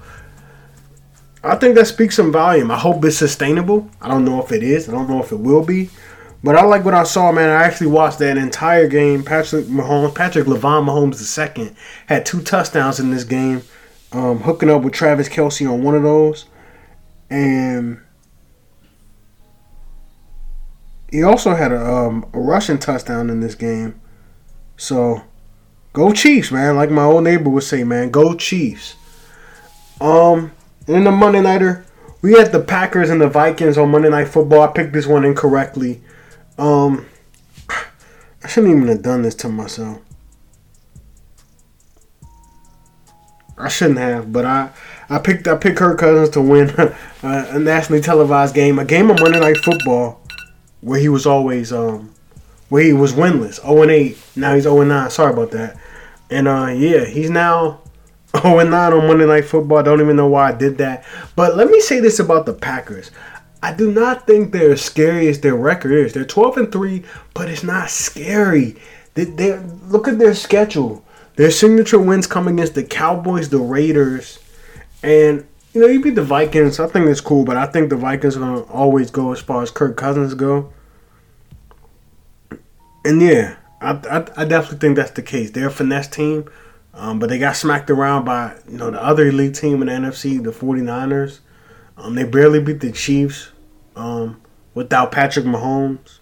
I 1.43 1.57
think 1.57 1.75
that 1.75 1.87
speaks 1.87 2.17
some 2.17 2.33
volume. 2.33 2.71
I 2.71 2.79
hope 2.79 3.05
it's 3.05 3.17
sustainable. 3.17 3.91
I 4.01 4.09
don't 4.09 4.25
know 4.25 4.43
if 4.43 4.53
it 4.53 4.63
is. 4.63 4.89
I 4.89 4.93
don't 4.93 5.09
know 5.09 5.23
if 5.23 5.33
it 5.33 5.39
will 5.39 5.65
be. 5.65 5.91
But 6.43 6.57
I 6.57 6.65
like 6.65 6.85
what 6.85 6.95
I 6.95 7.05
saw, 7.05 7.33
man. 7.33 7.51
I 7.51 7.65
actually 7.65 7.89
watched 7.89 8.19
that 8.21 8.39
entire 8.39 8.89
game. 8.89 9.23
Patrick 9.23 9.67
Mahomes, 9.67 10.15
Patrick 10.15 10.47
Lavon 10.47 10.87
Mahomes 10.87 11.17
second 11.17 11.77
had 12.07 12.25
two 12.25 12.41
touchdowns 12.41 12.99
in 12.99 13.11
this 13.11 13.25
game, 13.25 13.63
um, 14.13 14.41
hooking 14.41 14.71
up 14.71 14.83
with 14.83 14.95
Travis 14.95 15.29
Kelce 15.29 15.71
on 15.71 15.83
one 15.83 15.95
of 15.95 16.03
those, 16.03 16.47
and 17.29 18.01
he 21.11 21.23
also 21.23 21.55
had 21.55 21.73
a, 21.73 21.85
um, 21.85 22.27
a 22.33 22.39
rushing 22.41 22.79
touchdown 22.79 23.29
in 23.29 23.41
this 23.41 23.55
game. 23.55 24.01
So, 24.79 25.23
go 25.93 26.13
Chiefs, 26.13 26.51
man. 26.51 26.77
Like 26.77 26.91
my 26.91 27.05
old 27.05 27.25
neighbor 27.25 27.51
would 27.51 27.65
say, 27.65 27.85
man, 27.85 28.11
go 28.11 28.35
Chiefs. 28.35 28.95
Um, 30.01 30.53
in 30.87 31.05
the 31.05 31.11
Monday 31.11 31.43
nighter, 31.43 31.85
we 32.23 32.33
had 32.33 32.53
the 32.53 32.61
Packers 32.61 33.11
and 33.11 33.21
the 33.21 33.29
Vikings 33.29 33.77
on 33.77 33.91
Monday 33.91 34.09
Night 34.09 34.29
Football. 34.29 34.63
I 34.63 34.69
picked 34.69 34.95
this 34.95 35.07
one 35.07 35.27
incorrectly. 35.27 36.03
Um, 36.61 37.07
I 38.45 38.49
shouldn't 38.49 38.77
even 38.77 38.89
have 38.89 39.01
done 39.01 39.23
this 39.23 39.35
to 39.37 39.49
myself. 39.49 39.99
I 43.57 43.69
shouldn't 43.69 43.99
have, 43.99 44.31
but 44.31 44.45
I 44.45 44.71
I 45.09 45.19
picked 45.19 45.49
I 45.49 45.57
picked 45.57 45.79
Kirk 45.79 45.99
Cousins 45.99 46.29
to 46.31 46.43
win 46.43 46.69
a, 46.79 46.95
a 47.23 47.59
nationally 47.59 48.03
televised 48.03 48.55
game, 48.55 48.79
a 48.79 48.85
game 48.85 49.11
of 49.11 49.19
Monday 49.21 49.41
Night 49.41 49.57
Football, 49.57 50.21
where 50.83 51.01
he 51.01 51.09
was 51.09 51.27
always 51.27 51.73
um 51.73 52.13
where 52.69 52.83
he 52.83 52.93
was 52.93 53.15
winless, 53.15 53.61
0 53.63 53.83
and 53.83 53.91
8. 53.91 54.19
Now 54.37 54.55
he's 54.55 54.65
0 54.65 54.81
and 54.81 54.91
9. 54.91 55.11
Sorry 55.11 55.33
about 55.33 55.51
that. 55.53 55.79
And 56.29 56.47
uh 56.47 56.67
yeah, 56.77 57.07
he's 57.07 57.31
now 57.31 57.81
0 58.39 58.59
and 58.61 58.71
9 58.71 58.93
on 58.93 59.07
Monday 59.07 59.27
Night 59.27 59.47
Football. 59.47 59.79
I 59.79 59.83
don't 59.83 60.03
even 60.03 60.17
know 60.17 60.29
why 60.29 60.51
I 60.51 60.53
did 60.53 60.77
that. 60.77 61.05
But 61.37 61.57
let 61.57 61.71
me 61.71 61.81
say 61.81 62.01
this 62.01 62.19
about 62.19 62.45
the 62.45 62.53
Packers. 62.53 63.11
I 63.63 63.75
do 63.75 63.93
not 63.93 64.27
think 64.27 64.53
they're 64.53 64.73
as 64.73 64.83
scary 64.83 65.29
as 65.29 65.41
their 65.41 65.55
record 65.55 65.93
is. 65.93 66.13
They're 66.13 66.25
12 66.25 66.57
and 66.57 66.73
3, 66.73 67.03
but 67.35 67.49
it's 67.49 67.63
not 67.63 67.91
scary. 67.91 68.77
They, 69.15 69.25
they 69.25 69.59
look 69.59 70.09
at 70.09 70.19
their 70.19 70.35
schedule. 70.35 71.05
Their 71.37 71.51
signature 71.51 71.99
wins 71.99 72.27
come 72.27 72.49
against 72.49 72.75
the 72.75 72.85
Cowboys, 72.85 73.49
the 73.49 73.59
Raiders, 73.59 74.39
and 75.03 75.47
you 75.73 75.81
know 75.81 75.87
you 75.87 76.03
beat 76.03 76.15
the 76.15 76.23
Vikings. 76.23 76.81
I 76.81 76.87
think 76.87 77.07
it's 77.07 77.21
cool, 77.21 77.45
but 77.45 77.57
I 77.57 77.67
think 77.67 77.89
the 77.89 77.97
Vikings 77.97 78.37
are 78.37 78.41
gonna 78.41 78.63
always 78.65 79.11
go 79.11 79.33
as 79.33 79.41
far 79.41 79.63
as 79.63 79.71
Kirk 79.71 79.97
Cousins 79.97 80.35
go. 80.35 80.73
And 83.05 83.23
yeah, 83.23 83.57
I, 83.81 83.93
I, 83.93 84.43
I 84.43 84.45
definitely 84.45 84.79
think 84.79 84.97
that's 84.97 85.13
the 85.13 85.23
case. 85.23 85.51
They're 85.51 85.69
a 85.69 85.71
finesse 85.71 86.09
team, 86.09 86.51
um, 86.93 87.19
but 87.19 87.31
they 87.31 87.39
got 87.39 87.57
smacked 87.57 87.89
around 87.89 88.25
by 88.25 88.57
you 88.69 88.77
know 88.77 88.91
the 88.91 89.03
other 89.03 89.29
elite 89.29 89.55
team 89.55 89.81
in 89.81 89.89
the 89.89 90.09
NFC, 90.09 90.43
the 90.43 90.51
49ers. 90.51 91.39
Um, 92.01 92.15
they 92.15 92.25
barely 92.25 92.61
beat 92.61 92.81
the 92.81 92.93
Chiefs 92.93 93.51
um, 93.95 94.41
without 94.75 95.13
Patrick 95.13 95.45
Mahomes. 95.45 96.19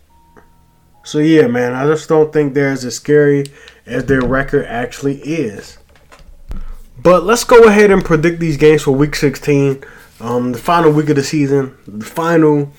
So 1.04 1.18
yeah, 1.18 1.46
man, 1.46 1.72
I 1.72 1.86
just 1.86 2.08
don't 2.08 2.32
think 2.32 2.52
they're 2.52 2.72
as 2.72 2.94
scary 2.94 3.46
as 3.86 4.04
their 4.06 4.20
record 4.20 4.66
actually 4.66 5.20
is. 5.20 5.78
But 7.00 7.22
let's 7.24 7.44
go 7.44 7.64
ahead 7.64 7.90
and 7.90 8.04
predict 8.04 8.40
these 8.40 8.56
games 8.56 8.82
for 8.82 8.90
Week 8.90 9.14
16, 9.14 9.84
um, 10.20 10.52
the 10.52 10.58
final 10.58 10.90
week 10.90 11.08
of 11.08 11.16
the 11.16 11.22
season, 11.22 11.76
the 11.86 12.04
final 12.04 12.72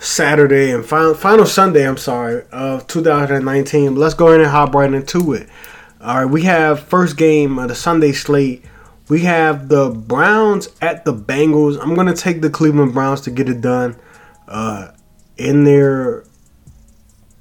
Saturday 0.00 0.72
and 0.72 0.84
final, 0.84 1.14
final 1.14 1.46
Sunday. 1.46 1.86
I'm 1.86 1.96
sorry 1.96 2.42
of 2.50 2.86
2019. 2.88 3.94
Let's 3.94 4.14
go 4.14 4.28
ahead 4.28 4.40
and 4.40 4.50
hop 4.50 4.74
right 4.74 4.92
into 4.92 5.32
it. 5.32 5.48
All 6.00 6.16
right, 6.16 6.24
we 6.24 6.42
have 6.42 6.80
first 6.80 7.16
game 7.16 7.58
of 7.58 7.68
the 7.68 7.74
Sunday 7.74 8.12
slate 8.12 8.64
we 9.08 9.20
have 9.20 9.68
the 9.68 9.90
Browns 9.90 10.68
at 10.80 11.04
the 11.04 11.12
Bengals. 11.12 11.78
I'm 11.80 11.94
going 11.94 12.06
to 12.06 12.14
take 12.14 12.40
the 12.40 12.50
Cleveland 12.50 12.94
Browns 12.94 13.20
to 13.22 13.30
get 13.30 13.48
it 13.48 13.60
done 13.60 13.96
uh, 14.48 14.92
in 15.36 15.64
their 15.64 16.24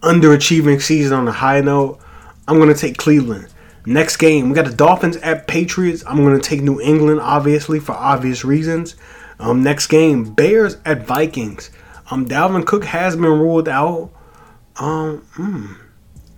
underachieving 0.02 0.82
season 0.82 1.17
on 1.17 1.28
a 1.28 1.32
high 1.32 1.62
note. 1.62 1.99
I'm 2.47 2.58
going 2.58 2.73
to 2.73 2.80
take 2.80 2.97
Cleveland. 2.97 3.47
Next 3.86 4.17
game, 4.17 4.49
we 4.49 4.56
got 4.56 4.65
the 4.65 4.76
Dolphins 4.76 5.17
at 5.17 5.47
Patriots. 5.47 6.04
I'm 6.06 6.17
going 6.17 6.39
to 6.39 6.41
take 6.41 6.62
New 6.62 6.80
England, 6.80 7.19
obviously, 7.21 7.80
for 7.80 7.93
obvious 7.93 8.45
reasons. 8.45 8.95
Um, 9.39 9.63
next 9.63 9.88
game, 9.88 10.34
Bears 10.34 10.78
at 10.86 11.06
Vikings. 11.06 11.69
Um, 12.10 12.28
Dalvin 12.28 12.65
Cook 12.65 12.86
has 12.86 13.15
been 13.15 13.26
ruled 13.26 13.67
out. 13.67 14.12
Um, 14.78 15.26
hmm, 15.34 15.73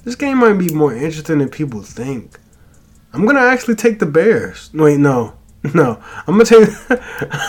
this 0.03 0.15
game 0.15 0.39
might 0.39 0.53
be 0.53 0.73
more 0.73 0.93
interesting 0.93 1.39
than 1.39 1.49
people 1.49 1.81
think. 1.81 2.39
I'm 3.15 3.25
gonna 3.25 3.39
actually 3.39 3.75
take 3.75 3.99
the 3.99 4.05
Bears. 4.05 4.69
Wait, 4.73 4.99
no, 4.99 5.33
no. 5.73 6.03
I'm 6.27 6.37
gonna 6.37 6.43
take. 6.43 6.67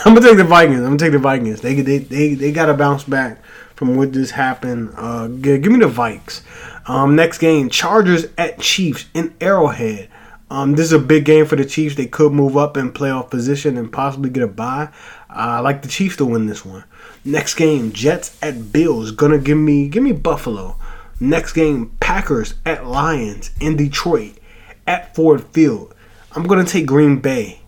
I'm 0.05 0.13
gonna 0.13 0.21
take 0.21 0.37
the 0.37 0.45
Vikings. 0.45 0.79
I'm 0.79 0.85
gonna 0.85 0.97
take 0.97 1.11
the 1.11 1.19
Vikings. 1.19 1.59
They 1.59 1.81
they 1.81 1.97
they, 1.97 2.35
they 2.35 2.51
gotta 2.53 2.73
bounce 2.73 3.03
back 3.03 3.43
from 3.75 3.97
what 3.97 4.11
just 4.11 4.31
happened. 4.31 4.93
Uh, 4.95 5.27
give, 5.27 5.61
give 5.61 5.71
me 5.71 5.79
the 5.79 5.89
Vikes. 5.89 6.41
Um, 6.89 7.17
next 7.17 7.39
game, 7.39 7.69
Chargers 7.69 8.27
at 8.37 8.59
Chiefs 8.59 9.07
in 9.13 9.35
Arrowhead. 9.41 10.09
Um, 10.49 10.75
this 10.75 10.85
is 10.85 10.93
a 10.93 10.99
big 10.99 11.25
game 11.25 11.45
for 11.45 11.57
the 11.57 11.65
Chiefs. 11.65 11.95
They 11.95 12.05
could 12.05 12.31
move 12.31 12.55
up 12.55 12.77
in 12.77 12.93
playoff 12.93 13.29
position 13.29 13.75
and 13.75 13.91
possibly 13.91 14.29
get 14.29 14.43
a 14.43 14.47
bye. 14.47 14.89
Uh, 15.29 15.33
I 15.33 15.59
like 15.59 15.81
the 15.81 15.89
Chiefs 15.89 16.15
to 16.17 16.25
win 16.25 16.47
this 16.47 16.63
one. 16.63 16.85
Next 17.25 17.55
game, 17.55 17.91
Jets 17.91 18.37
at 18.41 18.71
Bills. 18.71 19.11
Gonna 19.11 19.37
give 19.37 19.57
me 19.57 19.89
give 19.89 20.03
me 20.03 20.13
Buffalo. 20.13 20.77
Next 21.19 21.51
game, 21.53 21.91
Packers 21.99 22.53
at 22.65 22.85
Lions 22.85 23.51
in 23.59 23.75
Detroit 23.75 24.37
at 24.87 25.13
Ford 25.13 25.43
Field. 25.49 25.93
I'm 26.35 26.47
going 26.47 26.63
to 26.63 26.71
take 26.71 26.85
Green 26.85 27.19
Bay 27.19 27.61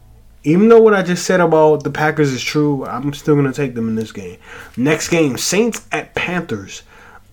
Even 0.43 0.69
though 0.69 0.81
what 0.81 0.93
I 0.93 1.03
just 1.03 1.25
said 1.25 1.41
about 1.41 1.83
the 1.83 1.89
Packers 1.91 2.31
is 2.31 2.41
true, 2.43 2.85
I'm 2.85 3.13
still 3.13 3.35
going 3.35 3.51
to 3.51 3.53
take 3.53 3.75
them 3.75 3.89
in 3.89 3.95
this 3.95 4.11
game. 4.11 4.37
Next 4.77 5.09
game, 5.09 5.37
Saints 5.37 5.85
at 5.91 6.15
Panthers. 6.15 6.83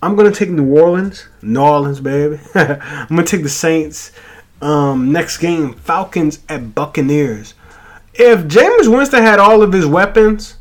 I'm 0.02 0.16
going 0.16 0.30
to 0.30 0.38
take 0.38 0.50
New 0.50 0.76
Orleans. 0.76 1.26
New 1.42 1.60
Orleans, 1.60 2.00
baby. 2.00 2.40
I'm 2.54 3.08
going 3.08 3.24
to 3.24 3.36
take 3.36 3.42
the 3.42 3.48
Saints. 3.48 4.12
Um, 4.60 5.12
next 5.12 5.38
game, 5.38 5.74
Falcons 5.74 6.40
at 6.48 6.74
Buccaneers. 6.74 7.54
If 8.14 8.40
Jameis 8.44 8.90
Winston 8.90 9.22
had 9.22 9.38
all 9.38 9.62
of 9.62 9.72
his 9.72 9.86
weapons, 9.86 10.56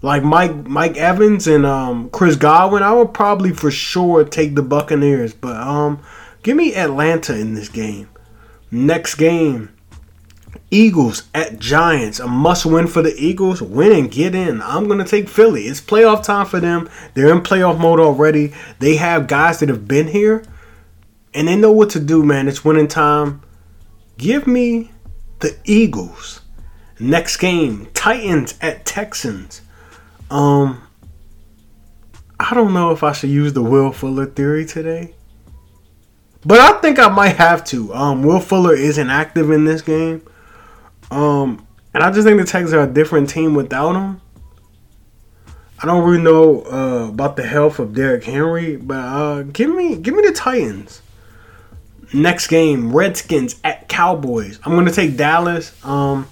like 0.00 0.22
Mike 0.22 0.54
Mike 0.66 0.96
Evans 0.96 1.46
and 1.46 1.64
um, 1.66 2.08
Chris 2.10 2.36
Godwin, 2.36 2.82
I 2.82 2.92
would 2.92 3.12
probably 3.12 3.52
for 3.52 3.70
sure 3.70 4.24
take 4.24 4.54
the 4.54 4.62
Buccaneers. 4.62 5.34
But 5.34 5.56
um, 5.56 6.00
give 6.42 6.56
me 6.56 6.74
Atlanta 6.74 7.38
in 7.38 7.54
this 7.54 7.68
game. 7.68 8.08
Next 8.74 9.14
game, 9.14 9.68
Eagles 10.68 11.28
at 11.32 11.60
Giants. 11.60 12.18
A 12.18 12.26
must 12.26 12.66
win 12.66 12.88
for 12.88 13.02
the 13.02 13.14
Eagles. 13.14 13.62
Win 13.62 13.92
and 13.92 14.10
get 14.10 14.34
in. 14.34 14.60
I'm 14.62 14.88
going 14.88 14.98
to 14.98 15.04
take 15.04 15.28
Philly. 15.28 15.68
It's 15.68 15.80
playoff 15.80 16.24
time 16.24 16.44
for 16.46 16.58
them. 16.58 16.90
They're 17.14 17.30
in 17.30 17.42
playoff 17.42 17.78
mode 17.78 18.00
already. 18.00 18.52
They 18.80 18.96
have 18.96 19.28
guys 19.28 19.60
that 19.60 19.68
have 19.68 19.86
been 19.86 20.08
here 20.08 20.42
and 21.32 21.46
they 21.46 21.54
know 21.54 21.70
what 21.70 21.90
to 21.90 22.00
do, 22.00 22.24
man. 22.24 22.48
It's 22.48 22.64
winning 22.64 22.88
time. 22.88 23.42
Give 24.18 24.44
me 24.48 24.90
the 25.38 25.56
Eagles. 25.64 26.40
Next 26.98 27.36
game, 27.36 27.86
Titans 27.94 28.58
at 28.60 28.84
Texans. 28.84 29.62
Um 30.32 30.82
I 32.40 32.54
don't 32.54 32.74
know 32.74 32.90
if 32.90 33.04
I 33.04 33.12
should 33.12 33.30
use 33.30 33.52
the 33.52 33.62
Will 33.62 33.92
Fuller 33.92 34.26
theory 34.26 34.66
today. 34.66 35.14
But 36.44 36.60
I 36.60 36.78
think 36.80 36.98
I 36.98 37.08
might 37.08 37.36
have 37.36 37.64
to. 37.66 37.92
Um 37.94 38.22
Will 38.22 38.40
Fuller 38.40 38.74
isn't 38.74 39.10
active 39.10 39.50
in 39.50 39.64
this 39.64 39.82
game. 39.82 40.22
Um, 41.10 41.66
and 41.92 42.02
I 42.02 42.10
just 42.10 42.26
think 42.26 42.40
the 42.40 42.46
Texans 42.46 42.72
are 42.72 42.82
a 42.82 42.92
different 42.92 43.30
team 43.30 43.54
without 43.54 43.94
him. 43.94 44.20
I 45.80 45.86
don't 45.86 46.08
really 46.08 46.22
know 46.22 46.62
uh, 46.62 47.08
about 47.08 47.36
the 47.36 47.46
health 47.46 47.78
of 47.78 47.94
Derrick 47.94 48.24
Henry, 48.24 48.76
but 48.76 48.96
uh, 48.96 49.42
give 49.42 49.72
me 49.72 49.96
give 49.96 50.14
me 50.14 50.22
the 50.22 50.32
Titans. 50.32 51.02
Next 52.12 52.46
game, 52.46 52.94
Redskins 52.94 53.60
at 53.64 53.88
Cowboys. 53.88 54.58
I'm 54.64 54.74
gonna 54.74 54.92
take 54.92 55.16
Dallas. 55.16 55.72
Um, 55.84 56.26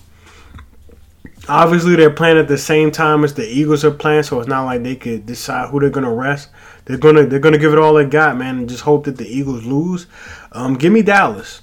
obviously 1.48 1.96
they're 1.96 2.10
playing 2.10 2.38
at 2.38 2.48
the 2.48 2.58
same 2.58 2.90
time 2.90 3.24
as 3.24 3.34
the 3.34 3.46
Eagles 3.46 3.84
are 3.84 3.90
playing, 3.90 4.22
so 4.22 4.40
it's 4.40 4.48
not 4.48 4.64
like 4.64 4.82
they 4.82 4.96
could 4.96 5.26
decide 5.26 5.70
who 5.70 5.80
they're 5.80 5.90
gonna 5.90 6.12
rest. 6.12 6.48
They're 6.84 6.98
gonna 6.98 7.26
they're 7.26 7.38
gonna 7.38 7.58
give 7.58 7.72
it 7.72 7.78
all 7.78 7.94
they 7.94 8.04
got, 8.04 8.36
man, 8.36 8.58
and 8.58 8.68
just 8.68 8.82
hope 8.82 9.04
that 9.04 9.16
the 9.16 9.26
Eagles 9.26 9.64
lose. 9.64 10.06
Um, 10.50 10.74
give 10.74 10.92
me 10.92 11.02
Dallas. 11.02 11.62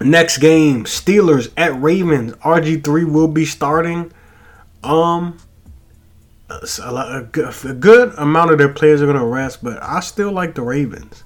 Next 0.00 0.38
game, 0.38 0.84
Steelers 0.84 1.50
at 1.56 1.80
Ravens. 1.80 2.32
RG3 2.34 3.10
will 3.10 3.28
be 3.28 3.44
starting. 3.46 4.12
Um, 4.82 5.38
a, 6.50 7.26
good 7.74 8.14
amount 8.16 8.52
of 8.52 8.58
their 8.58 8.72
players 8.72 9.02
are 9.02 9.06
to 9.18 9.24
rest, 9.24 9.64
but 9.64 9.82
I 9.82 10.00
still 10.00 10.32
like 10.32 10.54
the 10.54 10.62
Ravens. 10.62 11.24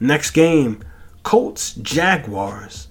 Next 0.00 0.30
game, 0.30 0.82
Colts 1.22 1.74
Jaguars. 1.74 2.88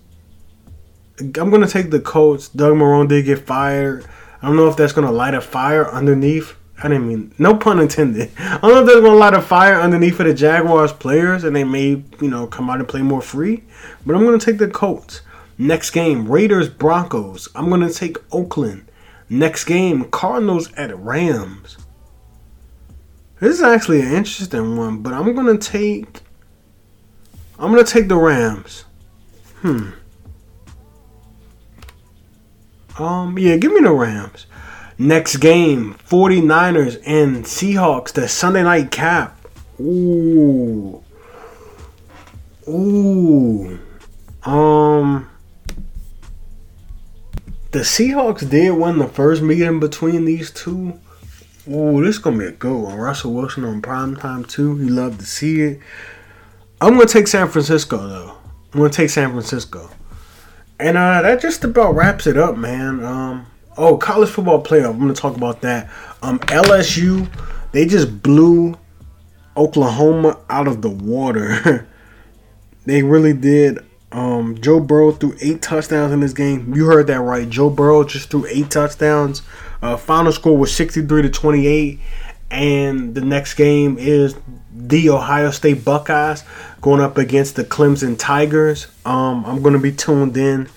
I'm 1.19 1.31
to 1.61 1.67
take 1.67 1.91
the 1.91 1.99
Colts. 1.99 2.49
Doug 2.49 2.75
Marrone 2.75 3.07
did 3.07 3.25
get 3.25 3.39
fired. 3.39 4.05
I 4.41 4.47
don't 4.47 4.57
know 4.57 4.67
if 4.67 4.77
that's 4.77 4.93
to 5.07 5.13
light 5.13 5.33
a 5.33 5.41
fire 5.41 5.89
underneath 5.89 6.55
I 6.85 6.87
didn't 6.87 7.07
mean 7.07 7.33
no 7.39 7.55
pun 7.55 7.79
intended. 7.79 8.29
I 8.37 8.59
don't 8.59 8.71
know 8.71 8.81
if 8.81 8.85
there's 8.85 9.01
gonna 9.01 9.15
light 9.15 9.33
a 9.33 9.41
fire 9.41 9.81
underneath 9.81 10.19
of 10.19 10.27
the 10.27 10.35
Jaguars 10.35 10.93
players 10.93 11.43
and 11.43 11.55
they 11.55 11.63
may, 11.63 12.03
you 12.21 12.29
know, 12.29 12.45
come 12.45 12.69
out 12.69 12.77
and 12.77 12.87
play 12.87 13.01
more 13.01 13.23
free. 13.23 13.63
But 14.05 14.15
I'm 14.15 14.23
gonna 14.23 14.37
take 14.37 14.59
the 14.59 14.67
Colts. 14.67 15.21
Next 15.57 15.89
game, 15.89 16.29
Raiders 16.29 16.69
Broncos. 16.69 17.49
I'm 17.55 17.71
gonna 17.71 17.89
take 17.89 18.17
Oakland. 18.31 18.85
Next 19.29 19.65
game, 19.65 20.03
Cardinals 20.11 20.71
at 20.73 20.95
Rams. 20.95 21.77
This 23.39 23.55
is 23.55 23.63
actually 23.63 24.01
an 24.01 24.13
interesting 24.13 24.77
one, 24.77 24.99
but 24.99 25.11
I'm 25.11 25.33
gonna 25.33 25.57
take 25.57 26.21
I'm 27.57 27.71
gonna 27.71 27.83
take 27.83 28.09
the 28.09 28.17
Rams. 28.17 28.85
Hmm. 29.61 29.89
Um, 32.99 33.39
yeah, 33.39 33.57
give 33.57 33.73
me 33.73 33.81
the 33.81 33.91
Rams. 33.91 34.45
Next 34.97 35.37
game, 35.37 35.95
49ers 36.07 37.01
and 37.05 37.43
Seahawks, 37.43 38.13
the 38.13 38.29
Sunday 38.29 38.63
night 38.63 38.91
cap. 38.91 39.37
Ooh. 39.79 41.03
Ooh. 42.67 43.79
Um 44.43 45.29
The 47.71 47.79
Seahawks 47.79 48.49
did 48.49 48.71
win 48.71 48.99
the 48.99 49.07
first 49.07 49.41
meeting 49.41 49.81
between 49.81 50.23
these 50.23 50.49
two. 50.49 50.97
Ooh, 51.67 52.01
this 52.05 52.15
is 52.15 52.19
gonna 52.19 52.37
be 52.37 52.45
a 52.45 52.51
good 52.51 52.77
one. 52.77 52.97
Russell 52.97 53.33
Wilson 53.33 53.65
on 53.65 53.81
prime 53.81 54.15
time 54.15 54.45
too. 54.45 54.77
He 54.77 54.87
love 54.87 55.17
to 55.17 55.25
see 55.25 55.61
it. 55.61 55.79
I'm 56.79 56.93
gonna 56.93 57.05
take 57.05 57.27
San 57.27 57.49
Francisco 57.49 57.97
though. 57.97 58.37
I'm 58.73 58.79
gonna 58.79 58.91
take 58.91 59.09
San 59.09 59.31
Francisco. 59.31 59.89
And 60.79 60.97
uh 60.97 61.21
that 61.21 61.41
just 61.41 61.65
about 61.65 61.95
wraps 61.95 62.27
it 62.27 62.37
up, 62.37 62.55
man. 62.55 63.03
Um 63.03 63.47
Oh, 63.77 63.97
college 63.97 64.29
football 64.29 64.63
playoff. 64.63 64.91
I'm 64.91 64.99
going 64.99 65.13
to 65.13 65.19
talk 65.19 65.35
about 65.35 65.61
that. 65.61 65.89
Um, 66.21 66.39
LSU, 66.39 67.29
they 67.71 67.85
just 67.85 68.23
blew 68.23 68.77
Oklahoma 69.57 70.39
out 70.49 70.67
of 70.67 70.81
the 70.81 70.89
water. 70.89 71.87
they 72.85 73.03
really 73.03 73.33
did. 73.33 73.79
Um, 74.11 74.59
Joe 74.61 74.79
Burrow 74.79 75.11
threw 75.11 75.35
eight 75.41 75.61
touchdowns 75.61 76.13
in 76.13 76.21
this 76.21 76.31
game. 76.31 76.73
You 76.73 76.85
heard 76.85 77.07
that 77.07 77.19
right. 77.19 77.49
Joe 77.49 77.69
Burrow 77.69 78.05
just 78.05 78.29
threw 78.29 78.45
eight 78.45 78.71
touchdowns. 78.71 79.41
Uh, 79.81 79.97
final 79.97 80.31
score 80.31 80.57
was 80.57 80.73
63 80.73 81.23
to 81.23 81.29
28. 81.29 81.99
And 82.49 83.13
the 83.13 83.21
next 83.21 83.55
game 83.55 83.97
is 83.97 84.35
the 84.73 85.09
Ohio 85.09 85.51
State 85.51 85.83
Buckeyes 85.83 86.45
going 86.79 87.01
up 87.01 87.17
against 87.17 87.55
the 87.55 87.65
Clemson 87.65 88.17
Tigers. 88.17 88.87
Um, 89.03 89.45
I'm 89.45 89.61
going 89.61 89.73
to 89.73 89.79
be 89.79 89.91
tuned 89.91 90.37
in 90.37 90.69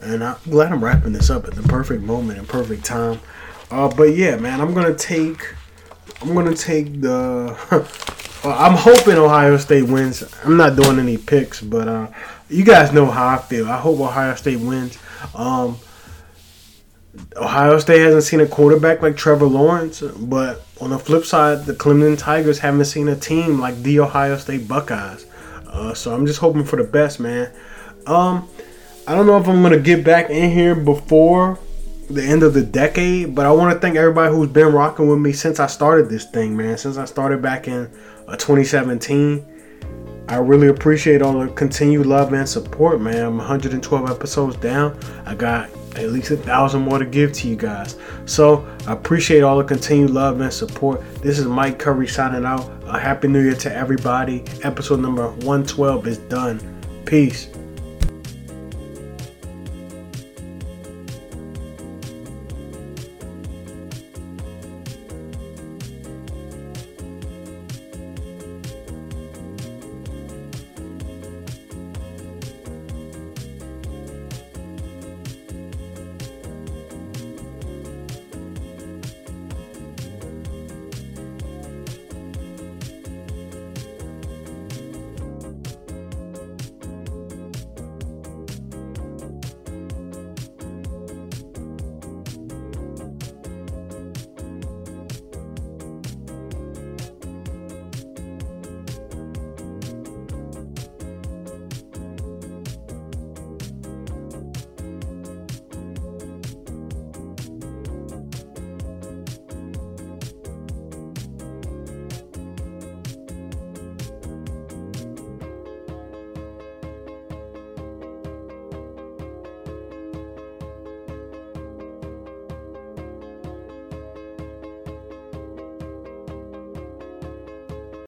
and 0.00 0.22
I'm 0.22 0.36
glad 0.48 0.72
I'm 0.72 0.82
wrapping 0.82 1.12
this 1.12 1.30
up 1.30 1.46
at 1.46 1.54
the 1.54 1.62
perfect 1.62 2.02
moment 2.02 2.38
and 2.38 2.48
perfect 2.48 2.84
time. 2.84 3.20
Uh, 3.70 3.88
but 3.88 4.14
yeah, 4.16 4.36
man, 4.36 4.60
I'm 4.60 4.74
gonna 4.74 4.94
take. 4.94 5.54
I'm 6.22 6.34
gonna 6.34 6.54
take 6.54 7.00
the. 7.00 7.56
I'm 8.44 8.74
hoping 8.74 9.16
Ohio 9.16 9.56
State 9.56 9.82
wins. 9.82 10.22
I'm 10.44 10.56
not 10.56 10.76
doing 10.76 10.98
any 10.98 11.16
picks, 11.16 11.60
but 11.60 11.88
uh, 11.88 12.08
you 12.48 12.64
guys 12.64 12.92
know 12.92 13.06
how 13.06 13.26
I 13.28 13.38
feel. 13.38 13.68
I 13.68 13.78
hope 13.78 13.98
Ohio 14.00 14.34
State 14.36 14.60
wins. 14.60 14.96
Um, 15.34 15.76
Ohio 17.36 17.78
State 17.78 18.00
hasn't 18.00 18.22
seen 18.22 18.40
a 18.40 18.46
quarterback 18.46 19.02
like 19.02 19.16
Trevor 19.16 19.46
Lawrence, 19.46 20.00
but 20.00 20.64
on 20.80 20.90
the 20.90 20.98
flip 20.98 21.24
side, 21.24 21.66
the 21.66 21.72
Clemson 21.74 22.16
Tigers 22.16 22.60
haven't 22.60 22.84
seen 22.84 23.08
a 23.08 23.16
team 23.16 23.60
like 23.60 23.82
the 23.82 24.00
Ohio 24.00 24.36
State 24.36 24.68
Buckeyes. 24.68 25.26
Uh, 25.66 25.94
so 25.94 26.14
I'm 26.14 26.24
just 26.24 26.38
hoping 26.38 26.64
for 26.64 26.76
the 26.76 26.84
best, 26.84 27.20
man. 27.20 27.52
Um, 28.06 28.48
I 29.08 29.14
don't 29.14 29.24
know 29.24 29.38
if 29.38 29.48
I'm 29.48 29.62
gonna 29.62 29.78
get 29.78 30.04
back 30.04 30.28
in 30.28 30.50
here 30.50 30.74
before 30.74 31.58
the 32.10 32.22
end 32.22 32.42
of 32.42 32.52
the 32.52 32.60
decade, 32.60 33.34
but 33.34 33.46
I 33.46 33.52
want 33.52 33.72
to 33.72 33.80
thank 33.80 33.96
everybody 33.96 34.34
who's 34.34 34.50
been 34.50 34.70
rocking 34.70 35.08
with 35.08 35.18
me 35.18 35.32
since 35.32 35.58
I 35.58 35.66
started 35.66 36.10
this 36.10 36.26
thing, 36.26 36.54
man. 36.54 36.76
Since 36.76 36.98
I 36.98 37.06
started 37.06 37.40
back 37.40 37.68
in 37.68 37.90
uh, 38.26 38.36
2017. 38.36 39.46
I 40.28 40.36
really 40.36 40.68
appreciate 40.68 41.22
all 41.22 41.38
the 41.38 41.48
continued 41.54 42.04
love 42.04 42.34
and 42.34 42.46
support, 42.46 43.00
man. 43.00 43.24
I'm 43.24 43.38
112 43.38 44.10
episodes 44.10 44.56
down. 44.56 45.00
I 45.24 45.34
got 45.34 45.70
at 45.96 46.10
least 46.10 46.30
a 46.30 46.36
thousand 46.36 46.82
more 46.82 46.98
to 46.98 47.06
give 47.06 47.32
to 47.32 47.48
you 47.48 47.56
guys. 47.56 47.96
So 48.26 48.68
I 48.86 48.92
appreciate 48.92 49.40
all 49.40 49.56
the 49.56 49.64
continued 49.64 50.10
love 50.10 50.38
and 50.42 50.52
support. 50.52 51.00
This 51.22 51.38
is 51.38 51.46
Mike 51.46 51.78
Curry 51.78 52.08
signing 52.08 52.44
out. 52.44 52.70
A 52.84 53.00
happy 53.00 53.28
new 53.28 53.42
year 53.42 53.54
to 53.54 53.74
everybody. 53.74 54.44
Episode 54.64 55.00
number 55.00 55.30
112 55.30 56.06
is 56.06 56.18
done. 56.18 56.60
Peace. 57.06 57.48